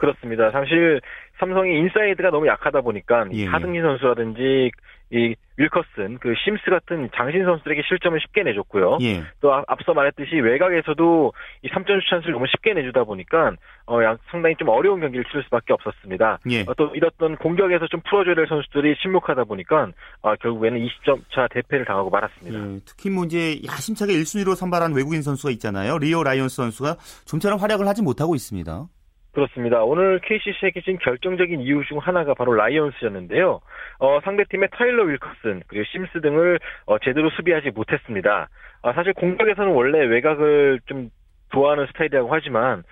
[0.00, 0.50] 그렇습니다.
[0.50, 1.00] 사실
[1.38, 3.46] 삼성이 인사이드가 너무 약하다 보니까 예, 예.
[3.46, 4.70] 하승진 선수라든지
[5.12, 8.98] 이 윌커슨, 그 심스 같은 장신 선수들에게 실점을 쉽게 내줬고요.
[9.02, 9.22] 예.
[9.40, 11.32] 또 아- 앞서 말했듯이 외곽에서도
[11.62, 13.52] 이 3점 찬스를 너무 쉽게 내주다 보니까
[13.86, 16.38] 어, 양- 상당히 좀 어려운 경기를 치를 수밖에 없었습니다.
[16.50, 16.60] 예.
[16.62, 19.88] 어, 또 이랬던 공격에서 좀 풀어줘야 될 선수들이 침묵하다 보니까
[20.22, 22.58] 어, 결국에는 20점 차 대패를 당하고 말았습니다.
[22.58, 25.98] 예, 특히 뭐 이제 야심차게 1순위로 선발한 외국인 선수가 있잖아요.
[25.98, 28.86] 리오 라이온스 선수가 좀처럼 활약을 하지 못하고 있습니다.
[29.32, 29.84] 그렇습니다.
[29.84, 33.60] 오늘 KCC에게 진 결정적인 이유 중 하나가 바로 라이온스였는데요.
[33.98, 38.48] 어, 상대팀의 타일러 윌커슨 그리고 심스 등을 어, 제대로 수비하지 못했습니다.
[38.82, 41.10] 아, 사실 공격에서는 원래 외곽을 좀
[41.52, 42.82] 좋아하는 스타일이라고 하지만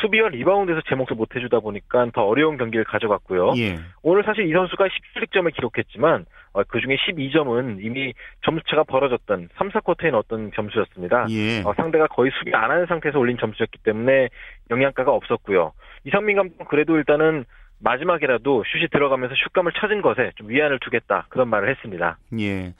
[0.00, 3.54] 수비와 리바운드에서 제 몫을 못 해주다 보니까 더 어려운 경기를 가져갔고요.
[3.58, 3.78] 예.
[4.02, 8.12] 오늘 사실 이 선수가 17득점을 기록했지만 어, 그 중에 12점은 이미
[8.44, 11.26] 점수차가 벌어졌던 3, 4쿼터에 넣었던 점수였습니다.
[11.30, 11.62] 예.
[11.62, 14.28] 어, 상대가 거의 수비 안 하는 상태에서 올린 점수였기 때문에
[14.70, 15.72] 영향가가 없었고요.
[16.04, 17.44] 이상민 감독은 그래도 일단은
[17.80, 22.18] 마지막이라도 슛이 들어가면서 슛감을 찾은 것에 좀 위안을 두겠다 그런 말을 했습니다.
[22.40, 22.74] 예.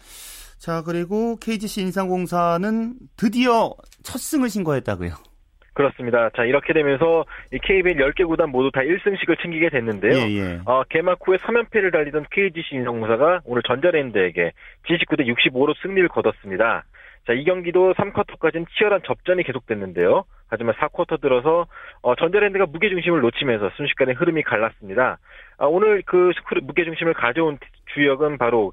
[0.58, 5.27] 자, 그리고 KGC 인상공사는 드디어 첫 승을 신고했다고요.
[5.78, 6.28] 그렇습니다.
[6.30, 10.12] 자, 이렇게 되면서 이 KBL 10개 구단 모두 다 1승씩을 챙기게 됐는데요.
[10.12, 10.60] 예, 예.
[10.64, 14.50] 어, 개막 후에 3연패를 달리던 KGC 인상공사가 오늘 전자랜드에게
[14.88, 16.82] 79대 65로 승리를 거뒀습니다.
[17.28, 20.24] 자, 이 경기도 3쿼터까지는 치열한 접전이 계속됐는데요.
[20.48, 21.68] 하지만 4쿼터 들어서
[22.02, 25.18] 어, 전자랜드가 무게중심을 놓치면서 순식간에 흐름이 갈랐습니다.
[25.58, 27.56] 아, 오늘 그 무게중심을 가져온
[27.94, 28.72] 주역은 바로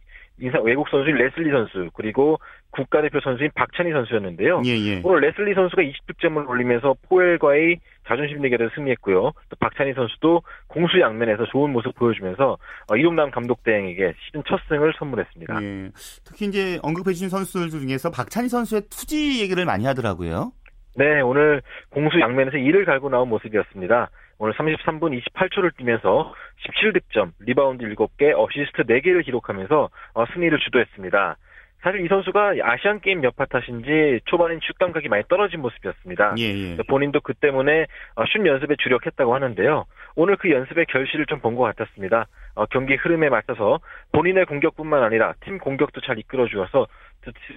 [0.63, 2.39] 외국 선수인 레슬리 선수 그리고
[2.71, 4.61] 국가대표 선수인 박찬희 선수였는데요.
[4.65, 5.01] 예, 예.
[5.03, 9.21] 오늘 레슬리 선수가 20득점을 올리면서 포엘과의 자존심 대결에서 승리했고요.
[9.21, 14.93] 또 박찬희 선수도 공수 양면에서 좋은 모습 보여주면서 어, 이동남 감독 대행에게 시즌 첫 승을
[14.99, 15.63] 선물했습니다.
[15.63, 15.89] 예.
[16.25, 20.51] 특히 이제 언급해 주신 선수들 중에서 박찬희 선수의 투지 얘기를 많이 하더라고요.
[20.97, 24.09] 네, 오늘 공수 양면에서 이를 갈고 나온 모습이었습니다.
[24.37, 26.33] 오늘 33분 28초를 뛰면서
[26.67, 31.37] 17득점, 리바운드 7개, 어시스트 4개를 기록하면서 어, 승리를 주도했습니다.
[31.81, 36.33] 사실 이 선수가 아시안 게임 여파 탓인지 초반엔 슛 감각이 많이 떨어진 모습이었습니다.
[36.39, 36.77] 예, 예.
[36.87, 39.85] 본인도 그 때문에 어, 슛 연습에 주력했다고 하는데요.
[40.15, 42.25] 오늘 그 연습의 결실을 좀 본 것 같았습니다.
[42.55, 43.79] 어, 경기 흐름에 맞춰서
[44.13, 46.87] 본인의 공격뿐만 아니라 팀 공격도 잘 이끌어 주어서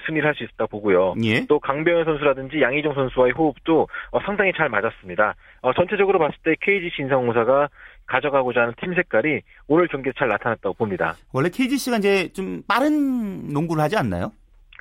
[0.06, 1.14] 승리를 할 수 있었다 보고요.
[1.24, 1.46] 예.
[1.46, 5.34] 또 강병현 선수라든지 양희종 선수와의 호흡도 어, 상당히 잘 맞았습니다.
[5.62, 7.68] 어, 전체적으로 봤을 때 KGC 인상공사가
[8.06, 11.14] 가져가고자 하는 팀 색깔이 오늘 경기에 잘 나타났다고 봅니다.
[11.32, 14.32] 원래 KGC가 이제 좀 빠른 농구를 하지 않나요?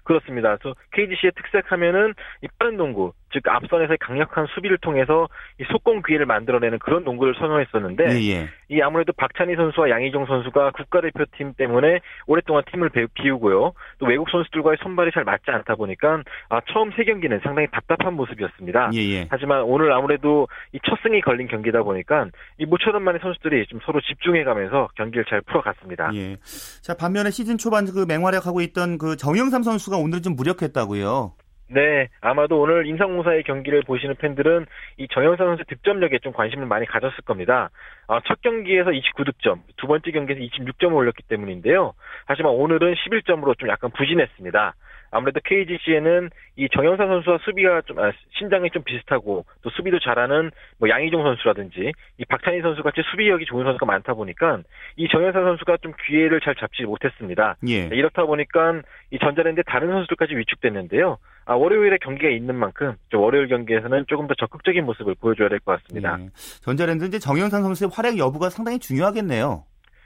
[0.04, 0.56] 그렇습니다.
[0.58, 5.28] 그래서 KGC의 특색하면은 이 빠른 농구, 즉 앞선에서의 강력한 수비를 통해서
[5.60, 8.50] 이 속공 기회를 만들어내는 그런 농구를 선호했었는데 예, 예.
[8.70, 13.74] 이 아무래도 박찬희 선수와 양희종 선수가 국가대표팀 때문에 오랫동안 팀을 배- 비우고요.
[14.00, 18.92] 또 외국 선수들과의 선발이 잘 맞지 않다 보니까 아, 처음 세 경기는 상당히 답답한 모습이었습니다.
[18.94, 19.28] 예, 예.
[19.30, 24.00] 하지만 오늘 아무래도 이 첫 승이 걸린 경기다 보니까 이 모처럼 만의 선수들이 좀 서로
[24.02, 26.12] 집중해가면서 경기를 잘 풀어갔습니다.
[26.16, 26.38] 예.
[26.82, 31.34] 자, 반면에 시즌 초반 그 맹활약하고 있던 그 정영삼 선수가 오늘 좀 무력했다고요.
[31.70, 34.66] 네, 아마도 오늘 인상공사의 경기를 보시는 팬들은
[34.98, 37.70] 이 정영상 선수 득점력에 좀 관심을 많이 가졌을 겁니다.
[38.08, 41.94] 아, 첫 경기에서 29득점, 두 번째 경기에서 26점을 올렸기 때문인데요.
[42.26, 44.76] 하지만 오늘은 11점으로 좀 약간 부진했습니다.
[45.12, 50.90] 아무래도 KGC에는 이 정영상 선수와 수비가 좀 아, 신장이 좀 비슷하고 또 수비도 잘하는 뭐
[50.90, 54.62] 양희종 선수라든지 이 박찬희 선수 같이 수비력이 좋은 선수가 많다 보니까
[54.96, 57.56] 이 정영상 선수가 좀 기회를 잘 잡지 못했습니다.
[57.68, 57.88] 예.
[57.88, 61.18] 네, 이렇다 보니까 이 전자랜드 다른 선수들까지 위축됐는데요.
[61.48, 65.82] 아, 월요일에 경기가 있는 만큼 좀 월요일 경기에서는 조금 더 적극적인 모습을 보여줘야 될 것
[65.82, 66.18] 같습니다.
[66.20, 66.30] 예.
[66.62, 69.64] 전자랜드 이제 정영삼 선수의 활약 여부가 상당히 중요하겠네요.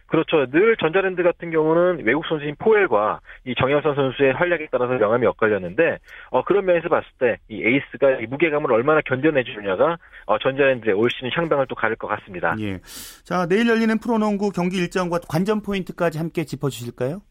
[0.07, 0.45] 그렇죠.
[0.51, 5.99] 늘 전자랜드 같은 경우는 외국 선수인 포웰과 이 정영삼 선수의 활약에 따라서 명암이 엇갈렸는데
[6.31, 11.29] 어, 그런 면에서 봤을 때 이 에이스가 이 무게감을 얼마나 견뎌내주느냐가 어, 전자랜드의 올 시즌
[11.33, 12.55] 향방을 또 가를 것 같습니다.
[12.59, 12.79] 예.
[13.23, 17.21] 자, 내일 열리는 프로농구 경기 일정과 관전 포인트까지 함께 짚어주실까요?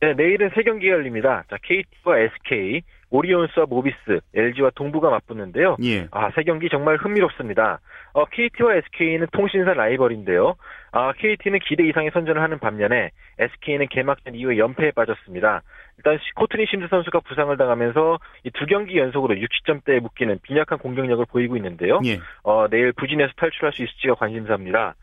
[0.00, 1.44] 네, 내일은 세 경기 열립니다.
[1.50, 5.76] 자, KT와 SK, 오리온스와 모비스, LG와 동부가 맞붙는데요.
[5.84, 6.08] 예.
[6.10, 7.80] 아, 세 경기 정말 흥미롭습니다.
[8.14, 10.54] 어, KT와 SK는 통신사 라이벌인데요.
[10.92, 15.60] 아, KT는 기대 이상의 선전을 하는 반면에 SK는 개막전 이후에 연패에 빠졌습니다.
[15.98, 21.26] 일단 시- 코트니 심스 선수가 부상을 당하면서 이 두 경기 연속으로 60점대에 묶이는 빈약한 공격력을
[21.28, 22.00] 보이고 있는데요.
[22.06, 22.18] 예.
[22.42, 24.94] 어, 내일 부진에서 탈출할 수 있을지가 관심사입니다.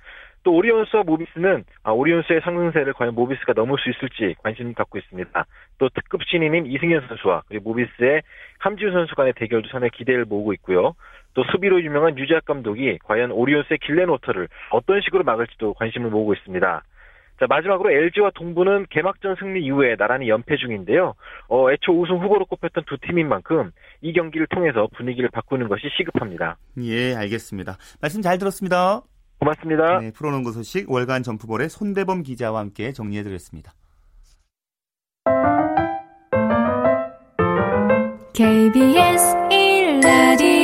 [0.44, 5.46] 또 오리온스와 모비스는 아, 오리온스의 상승세를 과연 모비스가 넘을 수 있을지 관심 갖고 있습니다.
[5.78, 8.22] 또 특급 신인인 이승현 선수와 그리고 모비스의
[8.60, 10.96] 함지훈 선수 간의 대결도 상당히 기대를 모으고 있고요.
[11.34, 16.84] 또 수비로 유명한 유재학 감독이 과연 오리온스의 길렌워터를 어떤 식으로 막을지도 관심을 모으고 있습니다.
[17.40, 21.14] 자, 마지막으로 LG와 동부는 개막전 승리 이후에 나란히 연패 중인데요.
[21.48, 23.72] 어, 애초 우승 후보로 꼽혔던 두 팀인 만큼
[24.02, 26.58] 이 경기를 통해서 분위기를 바꾸는 것이 시급합니다.
[26.82, 27.78] 예, 알겠습니다.
[28.02, 29.04] 말씀 잘 들었습니다.
[29.40, 30.00] 고맙습니다.
[30.00, 33.74] 네, 프로농구 소식 월간 점프볼의 손대범 기자와 함께 정리해드렸습니다.
[38.34, 40.57] KBS 1라디오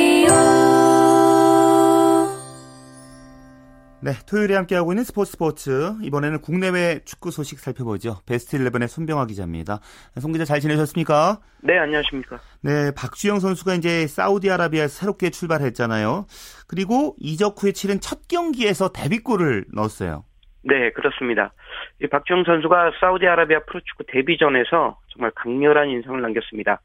[4.04, 5.94] 네, 토요일에 함께하고 있는 스포츠 스포츠.
[6.02, 8.18] 이번에는 국내외 축구 소식 살펴보죠.
[8.26, 9.80] 베스트 11의 손병화 기자입니다.
[10.20, 11.40] 송 기자 잘 지내셨습니까?
[11.62, 12.38] 네, 안녕하십니까.
[12.60, 16.26] 네, 박주영 선수가 이제 사우디아라비아 새롭게 출발했잖아요.
[16.68, 20.26] 그리고 이적 후에 치른 첫 경기에서 데뷔골을 넣었어요.
[20.64, 21.54] 네, 그렇습니다.
[22.02, 26.82] 이 박주영 선수가 사우디아라비아 프로축구 데뷔전에서 정말 강렬한 인상을 남겼습니다.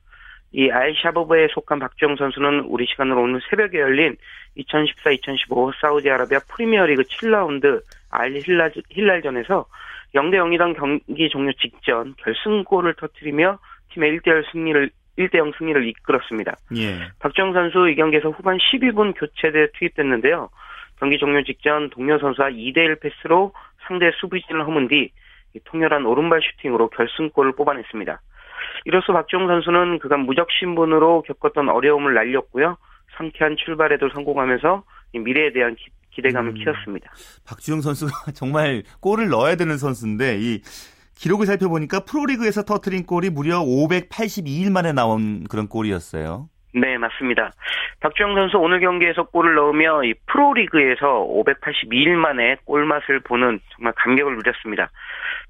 [0.51, 4.17] 이 알샤버브에 속한 박주영 선수는 우리 시간으로 오늘 새벽에 열린
[4.57, 8.33] 2014-2015 사우디아라비아 프리미어리그 7라운드 알
[8.89, 9.65] 힐랄전에서
[10.15, 13.59] 0대 0이던 경기 종료 직전 결승골을 터뜨리며
[13.93, 16.55] 팀의 1대0 승리를 1대0 승리를 이끌었습니다.
[16.77, 16.99] 예.
[17.19, 20.49] 박주영 선수 이 경기에서 후반 12분 교체돼 투입됐는데요.
[20.99, 23.53] 경기 종료 직전 동료 선수와 2대1 패스로
[23.85, 25.11] 상대 수비진을 허문 뒤
[25.65, 28.21] 통렬한 오른발 슈팅으로 결승골을 뽑아냈습니다.
[28.85, 32.77] 이로써 박주영 선수는 그간 무적 신분으로 겪었던 어려움을 날렸고요.
[33.17, 36.53] 상쾌한 출발에도 성공하면서 미래에 대한 기, 대감을 음.
[36.55, 37.11] 키웠습니다.
[37.45, 40.61] 박주영 선수가 정말 골을 넣어야 되는 선수인데 이
[41.15, 46.49] 기록을 살펴보니까 프로리그에서 터트린 골이 무려 582일 만에 나온 그런 골이었어요.
[46.73, 47.51] 네, 맞습니다.
[47.99, 54.91] 박주영 선수 오늘 경기에서 골을 넣으며 이 프로리그에서 582일 만에 골맛을 보는 정말 감격을 누렸습니다.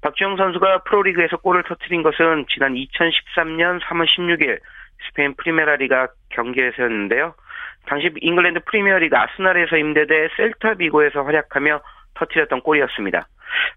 [0.00, 4.60] 박주영 선수가 프로리그에서 골을 터뜨린 것은 지난 2013년 3월 16일
[5.08, 7.34] 스페인 프리메라리가 경기에서였는데요.
[7.86, 11.80] 당시 잉글랜드 프리미어리그 아스날에서 임대돼 셀타 비고에서 활약하며
[12.14, 13.26] 터뜨렸던 골이었습니다.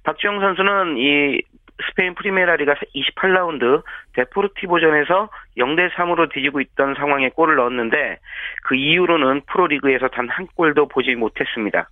[0.03, 1.41] 박주영 선수는 이
[1.89, 3.83] 스페인 프리메라리가 28라운드
[4.13, 8.19] 데포르티보전에서 0대 3으로 뒤지고 있던 상황에 골을 넣었는데
[8.63, 11.89] 그 이후로는 프로리그에서 단 한 골도 보지 못했습니다.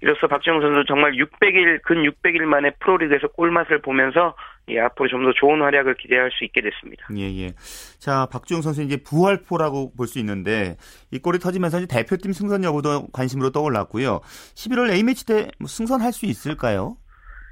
[0.00, 4.34] 이로써 박지영 선수 정말 600일 근 600일 만에 프로리그에서 골맛을 보면서
[4.68, 7.06] 예, 앞으로 좀 더 좋은 활약을 기대할 수 있게 됐습니다.
[7.16, 7.52] 예, 예.
[8.00, 10.76] 자, 박주영 선수 이제 부활포라고 볼 수 있는데
[11.12, 14.20] 이 골이 터지면서 대표팀 승선 여부도 관심으로 떠올랐고요.
[14.54, 16.96] 11월 A매치 때뭐 승선할 수 있을까요?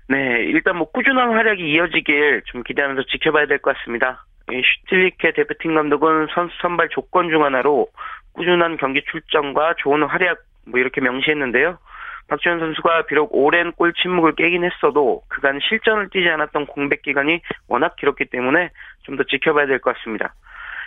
[0.08, 4.24] 네, 일단 뭐 꾸준한 활약이 이어지길 좀 기대하면서 지켜봐야 될 것 같습니다.
[4.50, 7.88] 이 슈틸리케 대표팀 감독은 선수 선발 조건 중 하나로
[8.34, 11.78] 꾸준한 경기 출전과 좋은 활약 뭐 이렇게 명시했는데요.
[12.28, 17.96] 박주현 선수가 비록 오랜 골 침묵을 깨긴 했어도 그간 실전을 뛰지 않았던 공백 기간이 워낙
[17.96, 18.70] 길었기 때문에
[19.04, 20.34] 좀 더 지켜봐야 될 것 같습니다.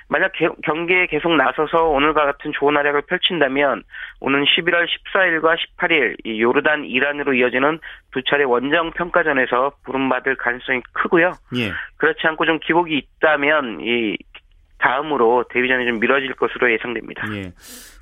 [0.09, 3.83] 만약 개- 경기에 계속 나서서 오늘과 같은 좋은 활약을 펼친다면
[4.21, 7.79] 오는 11월 14일과 18일 이 요르단 이란으로 이어지는
[8.13, 11.33] 두 차례 원정 평가전에서 부름받을 가능성이 크고요.
[11.57, 11.71] 예.
[11.97, 14.17] 그렇지 않고 좀 기복이 있다면 이
[14.79, 17.23] 다음으로 데뷔전이 좀 미뤄질 것으로 예상됩니다.
[17.35, 17.51] 예.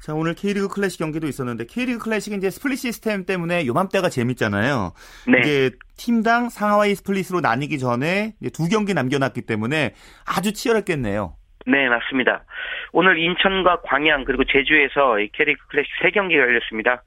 [0.02, 4.92] 자, 오늘 K리그 클래식 경기도 있었는데 K리그 클래식은 이제 스플릿 시스템 때문에 요맘때가 재밌잖아요.
[5.28, 5.40] 네.
[5.40, 9.94] 이게 팀당 상하위 스플릿으로 나뉘기 전에 이제 두 경기 남겨놨기 때문에
[10.28, 11.36] 아주 치열했겠네요.
[11.66, 12.44] 네, 맞습니다.
[12.92, 17.02] 오늘 인천과 광양 그리고 제주에서 이 K리그 클래식 3경기가 열렸습니다.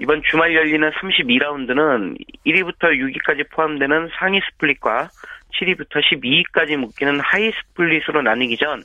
[0.00, 2.16] 이번 주말 열리는 32라운드는
[2.46, 5.08] 1위부터 6위까지 포함되는 상위 스플릿과
[5.54, 8.82] 7위부터 12위까지 묶이는 하위 스플릿으로 나뉘기 전이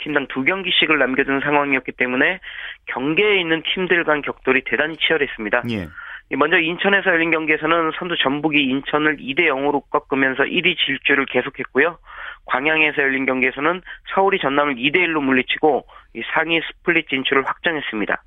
[0.00, 2.40] 팀당 두 경기씩을 남겨둔 상황이었기 때문에
[2.86, 5.62] 경계에 있는 팀들 간 격돌이 대단히 치열했습니다.
[5.70, 5.88] 예.
[6.30, 11.98] 이 먼저 인천에서 열린 경기에서는 선두 전북이 인천을 2대 0으로 꺾으면서 1위 질주를 계속했고요.
[12.48, 13.82] 광양에서 열린 경기에서는
[14.14, 18.22] 서울이 전남을 2대 1로 물리치고 이 상위 스플릿 진출을 확정했습니다.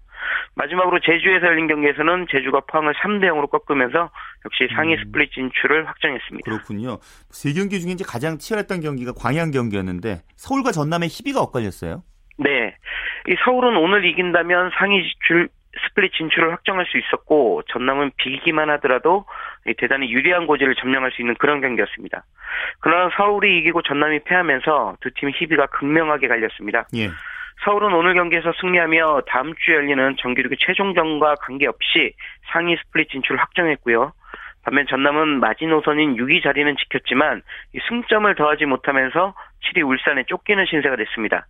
[0.55, 4.11] 마지막으로 제주에서 열린 경기에서는 제주가 포항을 3대 0으로 꺾으면서
[4.45, 6.49] 역시 상위 스플릿 진출을 확정했습니다.
[6.49, 6.97] 그렇군요.
[7.29, 12.03] 세 경기 중에 이제 가장 치열했던 경기가 광양 경기였는데 서울과 전남의 희비가 엇갈렸어요.
[12.37, 12.75] 네.
[13.27, 15.49] 이 서울은 오늘 이긴다면 상위 줄
[15.87, 19.25] 스플릿 진출을 확정할 수 있었고 전남은 비기만 하더라도
[19.65, 22.23] 이 대단히 유리한 고지를 점령할 수 있는 그런 경기였습니다.
[22.79, 26.87] 그러나 서울이 이기고 전남이 패하면서 두팀 희비가 극명하게 갈렸습니다.
[26.95, 27.09] 예.
[27.63, 32.13] 서울은 오늘 경기에서 승리하며 다음 주에 열리는 정규리그 최종전과 관계없이
[32.51, 34.13] 상위 스플릿 진출을 확정했고요.
[34.63, 37.41] 반면 전남은 마지노선인 6위 자리는 지켰지만
[37.73, 41.45] 이 승점을 더하지 못하면서 7위 울산에 쫓기는 신세가 됐습니다.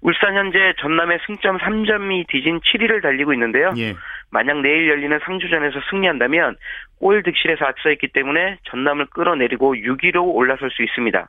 [0.00, 3.72] 울산 현재 전남의 승점 3점이 뒤진 7위를 달리고 있는데요.
[3.76, 3.94] 예.
[4.30, 6.56] 만약 내일 열리는 상주전에서 승리한다면
[6.98, 11.28] 골 득실에서 앞서 있기 때문에 전남을 끌어내리고 6위로 올라설 수 있습니다.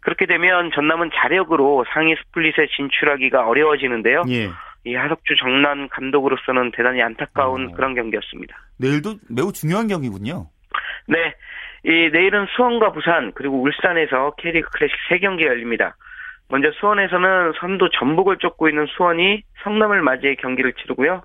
[0.00, 4.24] 그렇게 되면 전남은 자력으로 상위 스플릿에 진출하기가 어려워지는데요.
[4.30, 4.50] 예.
[4.84, 8.56] 이 하석주 정난 감독으로서는 대단히 안타까운 그런 경기였습니다.
[8.78, 10.46] 내일도 매우 중요한 경기군요.
[11.06, 11.34] 네.
[11.84, 15.96] 이 내일은 수원과 부산 그리고 울산에서 K리그 클래식 3경기 열립니다.
[16.48, 21.22] 먼저 수원에서는 선두 전북을 쫓고 있는 수원이 성남을 맞이해 경기를 치르고요.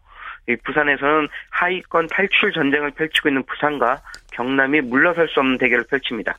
[0.50, 4.02] 이 부산에서는 하위권 탈출 전쟁을 펼치고 있는 부산과
[4.34, 6.36] 경남이 물러설 수 없는 대결을 펼칩니다.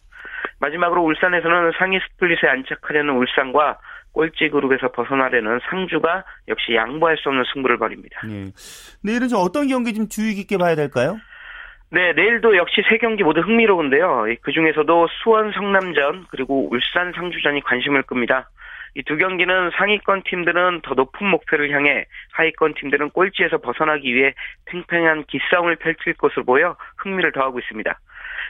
[0.60, 3.78] 마지막으로 울산에서는 상위 스플릿에 안착하려는 울산과
[4.12, 8.20] 꼴찌 그룹에서 벗어나려는 상주가 역시 양보할 수 없는 승부를 벌입니다.
[8.28, 8.52] 예.
[9.02, 11.18] 내일은 좀 어떤 경기 좀 주의 깊게 봐야 될까요?
[11.90, 14.26] 네, 내일도 역시 세 경기 모두 흥미로운데요.
[14.42, 18.48] 그 중에서도 수원 성남전 그리고 울산 상주전이 관심을 끕니다.
[18.96, 24.34] 이 두 경기는 상위권 팀들은 더 높은 목표를 향해 하위권 팀들은 꼴찌에서 벗어나기 위해
[24.66, 27.98] 팽팽한 기싸움을 펼칠 것으로 보여 흥미를 더하고 있습니다.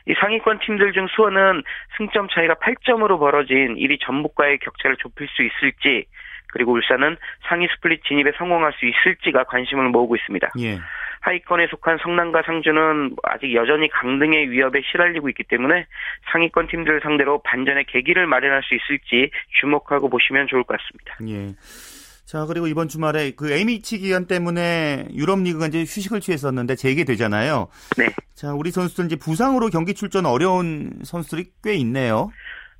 [0.06, 1.62] 이 상위권 팀들 중 수원은
[1.96, 6.04] 승점 차이가 8점으로 벌어진 1위 전북과의 격차를 좁힐 수 있을지
[6.52, 7.16] 그리고 울산은
[7.48, 10.50] 상위 스플릿 진입에 성공할 수 있을지가 관심을 모으고 있습니다.
[10.60, 10.78] 예.
[11.24, 15.86] 하위권에 속한 성남과 상주는 아직 여전히 강등의 위협에 시달리고 있기 때문에
[16.30, 21.16] 상위권 팀들을 상대로 반전의 계기를 마련할 수 있을지 주목하고 보시면 좋을 것 같습니다.
[21.28, 21.54] 예.
[22.26, 27.68] 자, 그리고 이번 주말에 그 A매치 기간 때문에 유럽 리그가 이제 휴식을 취했었는데 재개되잖아요.
[27.96, 28.06] 네.
[28.34, 32.30] 자, 우리 선수들 이제 부상으로 경기 출전 어려운 선수들이 꽤 있네요.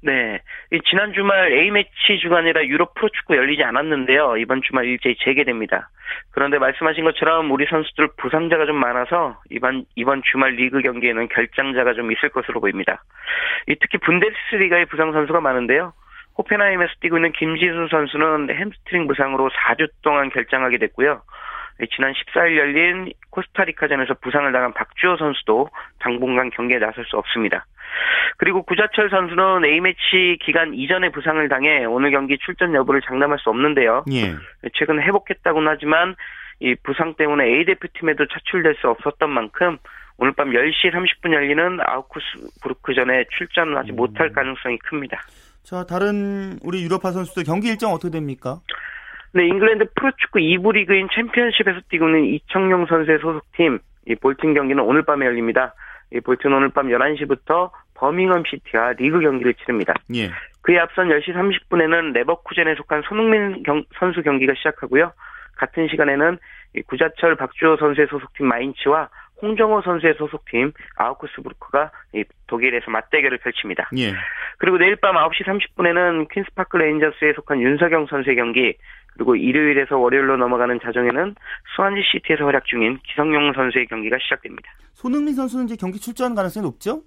[0.03, 0.41] 네.
[0.71, 4.37] 이 지난 주말 A매치 주간이라 유럽 프로축구 열리지 않았는데요.
[4.37, 5.89] 이번 주말 일제히 재개됩니다.
[6.33, 12.11] 그런데 말씀하신 것처럼 우리 선수들 부상자가 좀 많아서 이번, 이번 주말 리그 경기에는 결장자가 좀
[12.13, 13.03] 있을 것으로 보입니다.
[13.69, 15.93] 이 특히 분데스리가의 부상 선수가 많은데요.
[16.37, 21.23] 호펜하임에서 뛰고 있는 김지수 선수는 햄스트링 부상으로 4주 동안 결장하게 됐고요.
[21.95, 25.69] 지난 14일 열린 코스타리카전에서 부상을 당한 박주호 선수도
[25.99, 27.67] 당분간 경기에 나설 수 없습니다.
[28.37, 34.05] 그리고 구자철 선수는 A매치 기간 이전에 부상을 당해 오늘 경기 출전 여부를 장담할 수 없는데요.
[34.13, 34.35] 예.
[34.75, 36.15] 최근 회복했다고는 하지만
[36.61, 39.79] 이 부상 때문에 A 대표팀에도 차출될 수 없었던 만큼
[40.17, 45.21] 오늘 밤 10시 30분 열리는 아우쿠스부르크 전에 출전하지 못할 가능성이 큽니다.
[45.65, 48.61] 자, 다른 우리 유럽파 선수들 경기 일정 어떻게 됩니까?
[49.35, 55.03] 네, 잉글랜드 프로축구 2부 리그인 챔피언십에서 뛰고 있는 이청용 선수의 소속팀 이 볼튼 경기는 오늘
[55.03, 55.75] 밤에 열립니다.
[56.13, 59.95] 이 볼튼 오늘 밤 11시부터 버밍엄 시티와 리그 경기를 치릅니다.
[60.15, 60.31] 예.
[60.63, 65.13] 그에 앞선 10시 30분에는 레버쿠젠에 속한 손흥민 경, 선수 경기가 시작하고요.
[65.57, 66.39] 같은 시간에는
[66.87, 69.09] 구자철 박주호 선수의 소속팀 마인츠와
[69.43, 71.91] 홍정호 선수의 소속팀 아우크스부르크가
[72.47, 73.91] 독일에서 맞대결을 펼칩니다.
[73.99, 74.13] 예.
[74.59, 78.77] 그리고 내일 밤 9시 30분에는 퀸스파크 레인저스에 속한 윤석영 선수의 경기,
[79.15, 81.35] 그리고 일요일에서 월요일로 넘어가는 자정에는
[81.75, 84.71] 수완지 시티에서 활약 중인 기성용 선수의 경기가 시작됩니다.
[84.95, 87.03] 손흥민 선수는 이제 경기 출전 가능성이 높죠?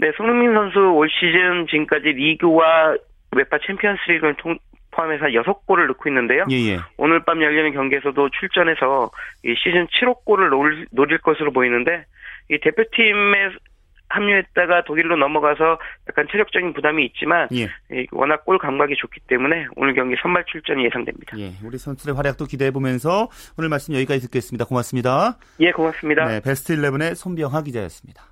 [0.00, 2.96] 네, 손흥민 선수 올 시즌 지금까지 리그와
[3.34, 4.56] 웨파 챔피언스 리그를 통,
[4.92, 6.44] 포함해서 6골을 넣고 있는데요.
[6.50, 6.78] 예, 예.
[6.96, 9.10] 오늘 밤 열리는 경기에서도 출전해서
[9.44, 12.04] 이 시즌 7호 골을 노릴, 노릴 것으로 보이는데
[12.50, 13.56] 이 대표팀에
[14.08, 15.78] 합류했다가 독일로 넘어가서
[16.08, 17.68] 약간 체력적인 부담이 있지만 예.
[18.12, 21.38] 워낙 골 감각이 좋기 때문에 오늘 경기 선발 출전이 예상됩니다.
[21.38, 23.28] 예, 우리 선수들의 활약도 기대해 보면서
[23.58, 24.66] 오늘 말씀 여기까지 듣겠습니다.
[24.66, 25.38] 고맙습니다.
[25.60, 26.26] 예, 고맙습니다.
[26.26, 28.22] 네, 베스트 11의 손병하 기자였습니다.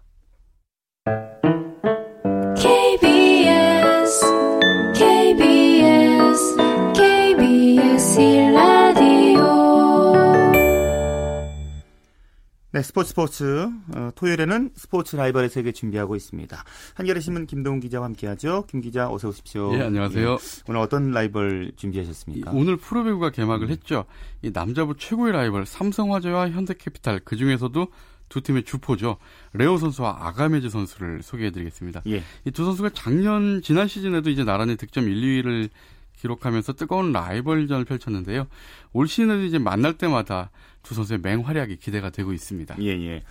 [12.72, 13.68] 네, 스포츠 스포츠.
[13.96, 16.64] 어, 토요일에는 스포츠 라이벌의 세계 준비하고 있습니다.
[16.94, 18.66] 한겨레 신문 김동훈 기자와 함께하죠.
[18.68, 19.74] 김 기자 어서 오십시오.
[19.74, 20.30] 예, 안녕하세요.
[20.32, 20.36] 예,
[20.68, 22.52] 오늘 어떤 라이벌 준비하셨습니까?
[22.52, 24.04] 오늘 프로배구가 개막을 했죠.
[24.42, 27.88] 이 남자부 최고의 라이벌 삼성화재와 현대캐피탈 그 중에서도
[28.28, 29.16] 두 팀의 주포죠.
[29.54, 32.02] 레오 선수와 아가메즈 선수를 소개해드리겠습니다.
[32.06, 32.22] 예.
[32.44, 35.70] 이 두 선수가 작년 지난 시즌에도 이제 나란히 득점 1, 2위를
[36.18, 38.46] 기록하면서 뜨거운 라이벌전을 펼쳤는데요.
[38.92, 40.50] 올 시즌에도 이제 만날 때마다
[40.82, 42.76] 두 선수의 맹활약이 기대가 되고 있습니다.
[42.80, 43.22] 예, 예.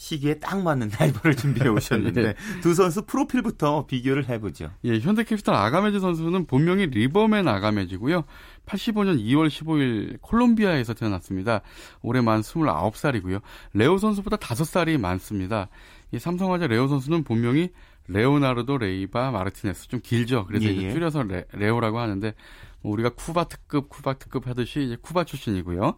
[0.00, 2.34] 시기에 딱 맞는 라이벌을 준비해 오셨는데 네.
[2.62, 4.70] 두 선수 프로필부터 비교를 해보죠.
[4.84, 8.24] 예, 현대캐피탈 아가메즈 선수는 본명이 리버맨 아가메즈고요.
[8.64, 11.60] 85년 2월 15일 콜롬비아에서 태어났습니다.
[12.00, 13.42] 올해 만 29살이고요.
[13.74, 15.68] 레오 선수보다 5살이 많습니다.
[16.12, 17.68] 이 삼성화재 레오 선수는 본명이
[18.08, 20.46] 레오나르도 레이바 마르티네스 좀 길죠.
[20.46, 20.92] 그래서 예, 예.
[20.92, 22.32] 줄여서 레, 레오라고 하는데
[22.80, 25.94] 뭐 우리가 쿠바 특급 쿠바 특급 하듯이 이제 쿠바 출신이고요.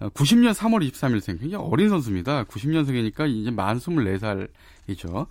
[0.00, 2.44] 어, 90년 3월 23일생 굉장히 어린 선수입니다.
[2.44, 5.26] 90년생이니까 이제 만 24살이죠.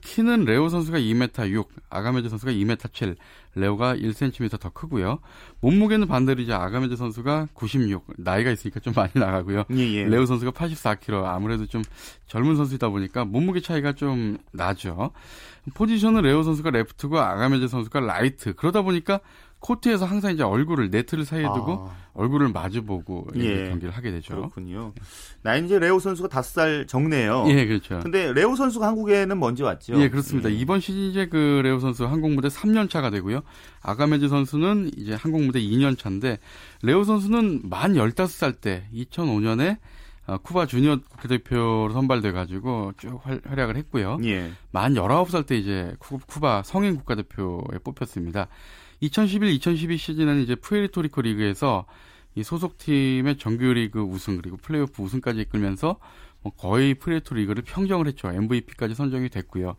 [0.00, 3.16] 키는 레오 선수가 2m 6, 아가메즈 선수가 2m 7,
[3.54, 5.20] 레오가 1cm 더 크고요.
[5.60, 9.64] 몸무게는 반대로 이제 아가메즈 선수가 96, 나이가 있으니까 좀 많이 나가고요.
[9.72, 10.04] 예, 예.
[10.04, 11.82] 레오 선수가 84kg, 아무래도 좀
[12.26, 15.12] 젊은 선수이다 보니까 몸무게 차이가 좀 나죠.
[15.74, 18.54] 포지션은 레오 선수가 레프트고 아가메즈 선수가 라이트.
[18.54, 19.20] 그러다 보니까
[19.66, 21.96] 코트에서 항상 이제 얼굴을 네트를 사이에 두고 아.
[22.14, 23.68] 얼굴을 마주보고 예.
[23.68, 24.36] 경기를 하게 되죠.
[24.36, 24.92] 그렇군요.
[25.42, 27.44] 나이 이제 레오 선수가 5살 적네요.
[27.48, 27.98] 예, 그렇죠.
[28.00, 30.00] 근데 레오 선수가 한국에는 먼저 왔죠.
[30.00, 30.48] 예, 그렇습니다.
[30.48, 33.42] 이번 시즌 이제 그 레오 선수 한국 무대 3년 차가 되고요.
[33.82, 36.38] 아가메즈 선수는 이제 한국 무대 2년 차인데
[36.82, 39.78] 레오 선수는 만 15살 때 2005년에
[40.28, 44.18] 어, 쿠바 주니어 국대표로 선발돼 가지고 쭉 활, 활약을 했고요.
[44.24, 44.52] 예.
[44.70, 48.46] 만 19살 때 이제 쿠, 쿠바 성인 국가대표에 뽑혔습니다.
[49.02, 51.86] 2011-2012 시즌에는 이제 푸에르토리코 리그에서
[52.34, 55.96] 이 소속팀의 정규리그 우승 그리고 플레이오프 우승까지 이끌면서
[56.42, 58.30] 뭐 거의 푸에르토 리그를 평정을 했죠.
[58.30, 59.76] MVP까지 선정이 됐고요.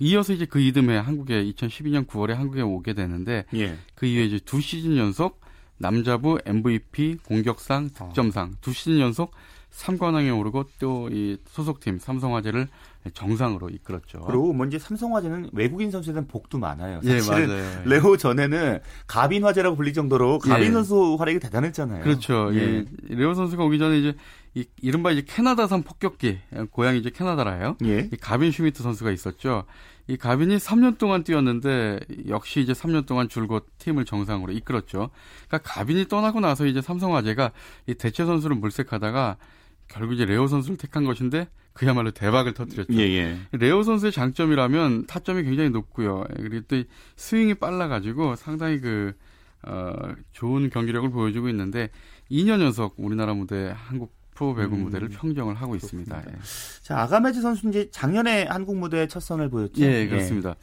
[0.00, 3.76] 이어서 이제 그 이듬해 한국에 2012년 9월에 한국에 오게 되는데 예.
[3.94, 5.40] 그 이후에 이제 두 시즌 연속
[5.76, 9.32] 남자부 MVP 공격상 득점상 두 시즌 연속
[9.70, 12.68] 3관왕에 오르고 또 이 소속팀 삼성화재를
[13.14, 14.20] 정상으로 이끌었죠.
[14.20, 17.00] 그리고 먼저 삼성화재는 외국인 선수에 대한 복도 많아요.
[17.04, 17.82] 예, 사실은 맞아요.
[17.86, 20.72] 레오 전에는 가빈 화재라고 불릴 정도로 가빈 예.
[20.72, 22.04] 선수 활약이 대단했잖아요.
[22.04, 22.50] 그렇죠.
[22.54, 22.84] 예.
[23.08, 24.14] 이 레오 선수가 오기 전에 이제
[24.54, 26.38] 이, 이른바 이제 캐나다산 폭격기
[26.70, 27.76] 고향이 이제 캐나다라요.
[27.84, 28.08] 예.
[28.12, 29.64] 이 가빈 슈미트 선수가 있었죠.
[30.06, 35.10] 이 가빈이 3년 동안 뛰었는데 역시 이제 3년 동안 줄곧 팀을 정상으로 이끌었죠.
[35.46, 37.52] 그러니까 가빈이 떠나고 나서 이제 삼성화재가
[37.86, 39.36] 이 대체 선수를 물색하다가
[39.88, 41.48] 결국 이제 레오 선수를 택한 것인데
[41.80, 42.92] 그야말로 대박을 터뜨렸죠.
[42.92, 43.38] 예, 예.
[43.52, 46.24] 레오 선수의 장점이라면 타점이 굉장히 높고요.
[46.36, 46.84] 그리고 또이
[47.16, 49.14] 스윙이 빨라가지고 상당히 그
[49.62, 49.94] 어,
[50.32, 51.88] 좋은 경기력을 보여주고 있는데
[52.30, 56.22] 2년 연속 우리나라 무대 한국 프로 배구 음, 무대를 평정을 하고 있습니다.
[56.28, 56.32] 예.
[56.82, 59.80] 자, 아가메즈 선수 이제 작년에 한국 무대에 첫 선을 보였죠.
[59.80, 60.56] 예, 그렇습니다.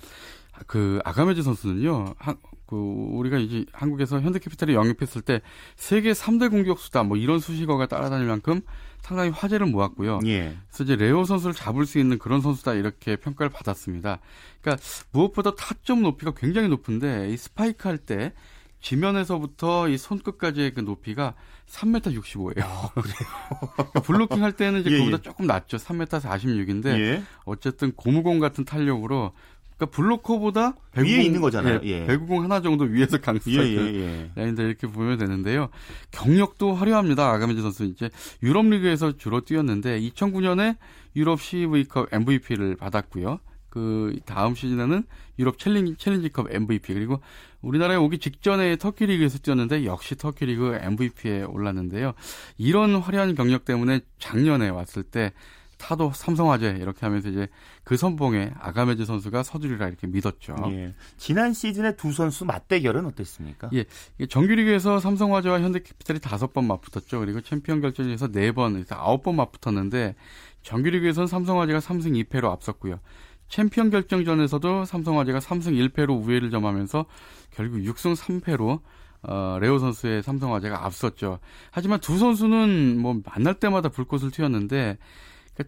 [0.67, 2.37] 그 아가메즈 선수는요, 한,
[2.67, 5.41] 그 우리가 이제 한국에서 현대캐피탈에 영입했을 때
[5.75, 8.61] 세계 3대 공격수다 뭐 이런 수식어가 따라다닐 만큼
[9.01, 10.19] 상당히 화제를 모았고요.
[10.25, 10.57] 예.
[10.67, 14.19] 그래서 이제 레오 선수를 잡을 수 있는 그런 선수다 이렇게 평가를 받았습니다.
[14.61, 18.33] 그러니까 무엇보다 타점 높이가 굉장히 높은데 이 스파이크 할 때
[18.79, 21.33] 지면에서부터 이 손끝까지의 그 높이가
[21.67, 22.93] 3m 65예요.
[22.93, 24.01] 그래요?
[24.03, 25.21] 블로킹 할 때는 이제 예, 그보다 예.
[25.21, 25.77] 조금 낮죠.
[25.77, 27.23] 3m 46인데 예.
[27.45, 29.33] 어쨌든 고무공 같은 탄력으로
[29.77, 31.79] 그러니까 블로커보다 위에 있는 거잖아요.
[31.83, 32.05] 예.
[32.05, 34.31] 배구공 하나 정도 위에서 강수가 예, 예, 예.
[34.35, 35.69] 라인들 이렇게 보면 되는데요.
[36.11, 37.31] 경력도 화려합니다.
[37.31, 38.09] 아가메즈 선수 이제
[38.41, 40.77] 유럽 리그에서 주로 뛰었는데 2009년에
[41.15, 43.39] 유럽 CV컵 MVP를 받았고요.
[43.69, 45.03] 그 다음 시즌에는
[45.37, 47.21] 유럽 챌린지, 챌린지컵 MVP 그리고
[47.61, 52.13] 우리나라에 오기 직전에 터키 리그에서 뛰었는데 역시 터키 리그 MVP에 올랐는데요.
[52.57, 55.33] 이런 화려한 경력 때문에 작년에 왔을 때
[55.77, 57.47] 타도 삼성화재 이렇게 하면서 이제
[57.83, 60.55] 그 선봉에 아가메즈 선수가 서두리라 이렇게 믿었죠.
[60.71, 60.93] 예.
[61.17, 63.69] 지난 시즌에 두 선수 맞대결은 어땠습니까?
[63.73, 63.85] 예,
[64.27, 67.19] 정규리그에서 삼성화재와 현대캐피탈이 다섯 번 맞붙었죠.
[67.19, 70.15] 그리고 챔피언 결전에서 네 번, 그래서 아홉 번 맞붙었는데
[70.63, 72.99] 정규리그에서는 삼성화재가 3승 2패로 앞섰고요.
[73.47, 77.05] 챔피언 결정전에서도 삼성화재가 3승 1패로 우회를 점하면서
[77.51, 78.81] 결국 6승 3패로
[79.23, 81.39] 어, 레오 선수의 삼성화재가 앞섰죠.
[81.71, 84.97] 하지만 두 선수는 뭐 만날 때마다 불꽃을 튀었는데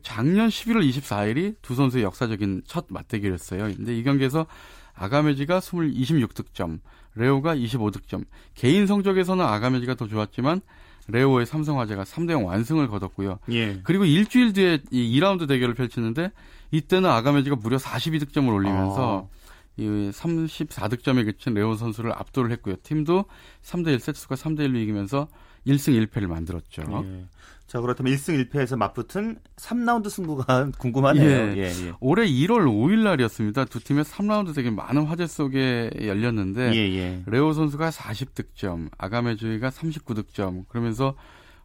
[0.02, 3.76] 작년 11월 24일이 두 선수의 역사적인 첫 맞대결이었어요.
[3.76, 4.46] 근데 이 경기에서
[4.94, 6.80] 아가메지가 20, 26득점,
[7.16, 8.26] 레오가 25득점.
[8.54, 10.62] 개인 성적에서는 아가메지가 더 좋았지만
[11.08, 13.40] 레오의 삼성화재가 3대0 완승을 거뒀고요.
[13.52, 13.80] 예.
[13.84, 16.32] 그리고 일주일 뒤에 이 2라운드 대결을 펼치는데
[16.72, 19.30] 이때는 아가메지가 무려 42득점을 올리면서
[19.78, 22.76] 이 34득점에 그친 레오 선수를 압도를 했고요.
[22.84, 23.26] 팀도
[23.64, 25.28] 3대1 세트수가 3대1로 이기면서
[25.66, 26.84] 1승 1패를 만들었죠.
[27.06, 27.26] 예.
[27.70, 31.24] 자, 그렇다면 1승 1패에서 맞붙은 3라운드 승부가 궁금하네요.
[31.24, 31.53] 예.
[31.55, 31.93] 예, 예.
[31.99, 33.65] 올해 1월 5일 날이었습니다.
[33.65, 37.24] 두 팀의 3라운드 되게 많은 화제 속에 열렸는데 예, 예.
[37.28, 40.67] 레오 선수가 40득점, 아가메주이가 39득점.
[40.67, 41.13] 그러면서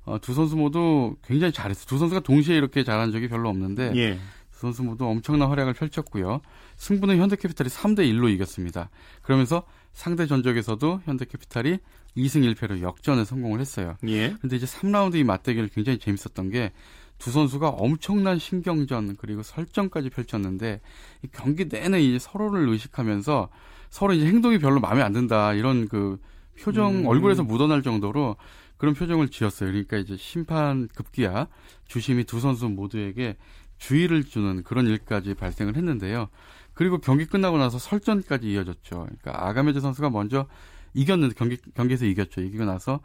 [0.04, 1.86] 어, 두 선수 모두 굉장히 잘했어요.
[1.86, 4.18] 두 선수가 동시에 이렇게 잘한 적이 별로 없는데 예.
[4.52, 6.42] 두 선수 모두 엄청난 활약을 펼쳤고요.
[6.76, 8.90] 승부는 현대캐피탈이 3대 1로 이겼습니다.
[9.22, 9.62] 그러면서
[9.94, 11.78] 상대 전적에서도 현대캐피탈이
[12.16, 13.96] 2승 1패로 역전에 성공을 했어요.
[14.06, 14.34] 예.
[14.40, 16.72] 근데 이제 3라운드 이 맞대결이 굉장히 재밌었던 게
[17.18, 20.80] 두 선수가 엄청난 신경전 그리고 설정까지 펼쳤는데
[21.22, 23.48] 이 경기 내내 이제 서로를 의식하면서
[23.90, 26.18] 서로 이제 행동이 별로 마음에 안 든다 이런 그
[26.60, 27.06] 표정 음.
[27.06, 28.36] 얼굴에서 묻어날 정도로
[28.76, 29.70] 그런 표정을 지었어요.
[29.70, 31.48] 그러니까 이제 심판 급기야
[31.86, 33.36] 주심이 두 선수 모두에게
[33.78, 36.28] 주의를 주는 그런 일까지 발생을 했는데요.
[36.74, 39.06] 그리고 경기 끝나고 나서 설전까지 이어졌죠.
[39.06, 40.46] 그러니까 아가메즈 선수가 먼저
[40.94, 42.40] 이겼는데 경기 경기에서 이겼죠.
[42.40, 43.00] 이기고 나서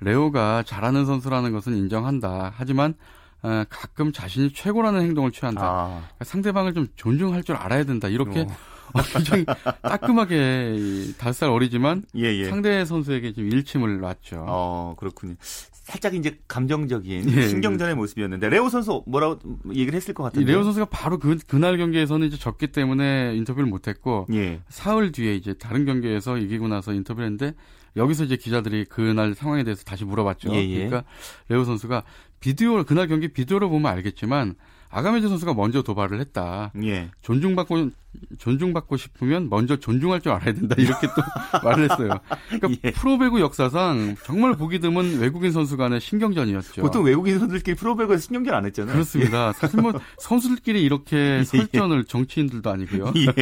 [0.00, 2.52] 레오가 잘하는 선수라는 것은 인정한다.
[2.56, 2.94] 하지만
[3.42, 5.62] 어, 가끔 자신이 최고라는 행동을 취한다.
[5.62, 5.86] 아.
[5.88, 8.08] 그러니까 상대방을 좀 존중할 줄 알아야 된다.
[8.08, 8.46] 이렇게 어,
[9.12, 9.44] 굉장히
[9.82, 12.48] 따끔하게 이 다섯 살 어리지만 예, 예.
[12.48, 14.44] 상대 선수에게 좀 일침을 놨죠.
[14.48, 15.34] 어, 그렇군요.
[15.82, 19.38] 살짝 이제 감정적인 예, 신경전의 모습이었는데 레오 선수 뭐라고
[19.70, 20.50] 얘기를 했을 것이 같은데.
[20.50, 24.60] 레오 선수가 바로 그, 그날 경기에서는 이제 졌기 때문에 인터뷰를 못했고 예.
[24.68, 27.54] 사흘 뒤에 이제 다른 경기에서 이기고 나서 인터뷰를 했는데
[27.96, 30.54] 여기서 이제 기자들이 그날 상황에 대해서 다시 물어봤죠.
[30.54, 30.74] 예, 예.
[30.86, 31.04] 그러니까
[31.48, 32.04] 레오 선수가
[32.42, 34.56] 비디오 그날 경기 비디오로 보면 알겠지만
[34.90, 36.70] 아가메즈 선수가 먼저 도발을 했다.
[36.84, 37.08] 예.
[37.22, 37.90] 존중받고
[38.38, 40.74] 존중받고 싶으면 먼저 존중할 줄 알아야 된다.
[40.76, 41.22] 이렇게 또
[41.64, 42.10] 말을 했어요.
[42.50, 42.90] 그러니까 예.
[42.90, 46.82] 프로배구 역사상 정말 보기 드문 외국인 선수 간의 신경전이었죠.
[46.82, 48.92] 보통 외국인 선수들끼리 프로배구에서 신경전 안 했잖아요.
[48.92, 49.52] 그렇습니다.
[49.52, 53.14] 사실 뭐 선수들끼리 이렇게 설전을 정치인들도 아니고요.
[53.16, 53.34] 예.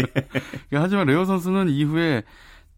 [0.78, 2.22] 하지만 레오 선수는 이후에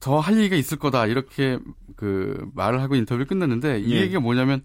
[0.01, 1.59] 더 할 얘기가 있을 거다 이렇게
[1.97, 4.01] 그 말을 하고 인터뷰를 끝냈는데 이 예.
[4.01, 4.63] 얘기가 뭐냐면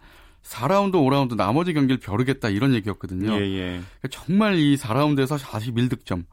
[0.48, 3.34] 4라운드, 5라운드 나머지 경기를 벼르겠다 이런 얘기였거든요.
[3.34, 3.82] 예, 예.
[4.00, 6.24] 그러니까 정말 이 4라운드에서 41득점,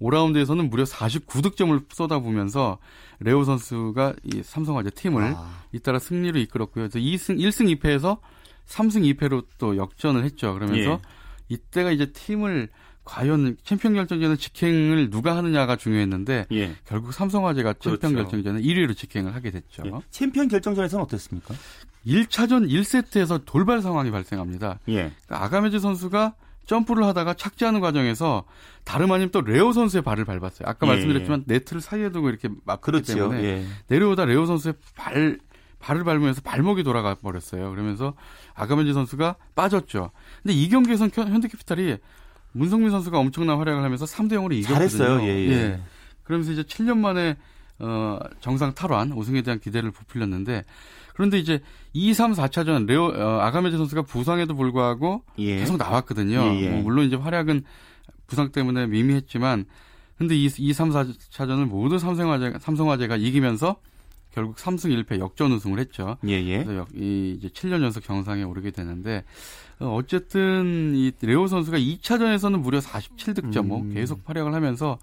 [0.00, 2.78] 5라운드에서는 무려 49득점을 쏟아부면서
[3.20, 5.64] 레오 선수가 이 삼성화재 팀을 아.
[5.72, 6.88] 잇따라 승리로 이끌었고요.
[6.88, 8.18] 그래서 2승 1승 2패에서
[8.66, 10.52] 3승 2패로 또 역전을 했죠.
[10.54, 10.98] 그러면서 예.
[11.48, 12.68] 이때가 이제 팀을
[13.04, 16.74] 과연 챔피언 결정전은 직행을 누가 하느냐가 중요했는데 예.
[16.86, 18.30] 결국 삼성화재가 챔피언 그렇죠.
[18.30, 19.82] 결정전은 1위로 직행을 하게 됐죠.
[19.86, 19.92] 예.
[20.10, 21.54] 챔피언 결정전에서는 어땠습니까?
[22.06, 24.78] 1차전 1세트에서 돌발 상황이 발생합니다.
[24.88, 25.12] 예.
[25.26, 26.34] 그러니까 아가메즈 선수가
[26.66, 28.44] 점프를 하다가 착지하는 과정에서
[28.84, 30.66] 다름 아닌 또 레오 선수의 발을 밟았어요.
[30.68, 33.14] 아까 예, 말씀드렸지만 네트를 사이에 두고 이렇게 막기 그렇죠.
[33.14, 33.64] 때문에 예.
[33.88, 35.38] 내려오다 레오 선수의 발
[35.78, 37.70] 발을 밟으면서 발목이 돌아가 버렸어요.
[37.70, 38.14] 그러면서
[38.54, 40.10] 아가메즈 선수가 빠졌죠.
[40.42, 41.98] 근데 이 경기에선 현대캐피탈이
[42.52, 44.88] 문성민 선수가 엄청난 활약을 하면서 3대 0으로 이겼거든요.
[44.88, 45.22] 잘했어요.
[45.22, 45.80] 예, 예.
[46.22, 47.36] 그러면서 이제 7년 만에
[47.80, 50.64] 어, 정상 탈환 우승에 대한 기대를 부풀렸는데
[51.14, 51.60] 그런데 이제
[51.92, 55.56] 2, 3, 4차전 레오 어, 아가메즈 선수가 부상에도 불구하고 예.
[55.58, 56.40] 계속 나왔거든요.
[56.40, 56.68] 예, 예.
[56.70, 57.62] 뭐 물론 이제 활약은
[58.26, 59.64] 부상 때문에 미미했지만
[60.18, 63.76] 근데 2, 2 3, 4차전을 모두 삼성화재, 삼성화재가 이기면서
[64.32, 66.16] 결국 3승 1패 역전 우승을 했죠.
[66.26, 66.64] 예, 예.
[66.64, 69.22] 그래서 역- 이 이제 7년 연속 정상에 오르게 되는데
[69.78, 73.94] 어, 어쨌든 이 레오 선수가 2차전에서는 무려 47득점 뭐 음.
[73.94, 74.98] 계속 활약을 하면서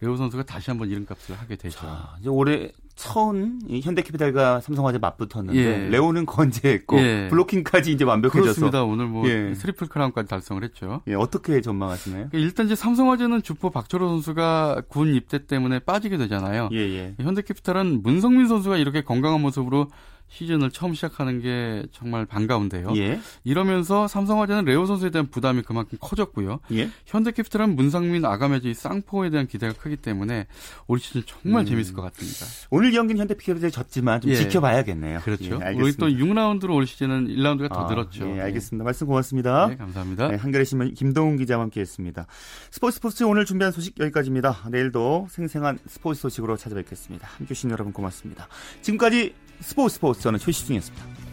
[0.00, 1.78] 레오 선수가 다시 한번 이름값을 하게 되죠.
[2.20, 5.88] 이제 올해 처음 이 현대캐피탈과 삼성화재 맞붙었는데 예.
[5.90, 7.28] 레오는 건재했고 예.
[7.28, 8.84] 블로킹까지 이제 완벽해져서 그렇습니다.
[8.84, 9.52] 오늘 뭐 예.
[9.52, 11.02] 트리플 크라운까지 달성을 했죠.
[11.06, 12.28] 예, 어떻게 전망하시나요?
[12.30, 16.70] 그러니까 일단 이제 삼성화재는 주포 박철호 선수가 군 입대 때문에 빠지게 되잖아요.
[16.72, 17.14] 예, 예.
[17.20, 19.88] 현대캐피탈은 문성민 선수가 이렇게 건강한 모습으로
[20.28, 22.92] 시즌을 처음 시작하는 게 정말 반가운데요.
[22.96, 23.20] 예.
[23.44, 26.60] 이러면서 삼성화재는 레오 선수에 대한 부담이 그만큼 커졌고요.
[26.72, 26.90] 예.
[27.06, 30.46] 현대캐피탈은 문상민, 아가메지, 쌍포에 대한 기대가 크기 때문에
[30.86, 31.66] 올 시즌 정말 음.
[31.66, 32.46] 재밌을 것 같습니다.
[32.70, 34.36] 오늘 경기는 현대캐피탈이 졌지만 좀 예.
[34.36, 35.20] 지켜봐야겠네요.
[35.20, 35.44] 그렇죠.
[35.44, 35.98] 예, 우리 알겠습니다.
[35.98, 38.36] 또 6라운드로 올 시즌은 1라운드가 더 아, 늘었죠.
[38.36, 38.84] 예, 알겠습니다.
[38.84, 39.68] 말씀 고맙습니다.
[39.68, 40.28] 네, 감사합니다.
[40.28, 42.26] 네, 한겨레 신문 김동훈 기자와 함께했습니다.
[42.70, 44.68] 스포츠 스포츠 오늘 준비한 소식 여기까지입니다.
[44.70, 47.26] 내일도 생생한 스포츠 소식으로 찾아뵙겠습니다.
[47.26, 48.48] 함께 해 주신 여러분 고맙습니다.
[48.82, 51.25] 지금까지 스포츠 스포츠 저는 최시중이었습니다.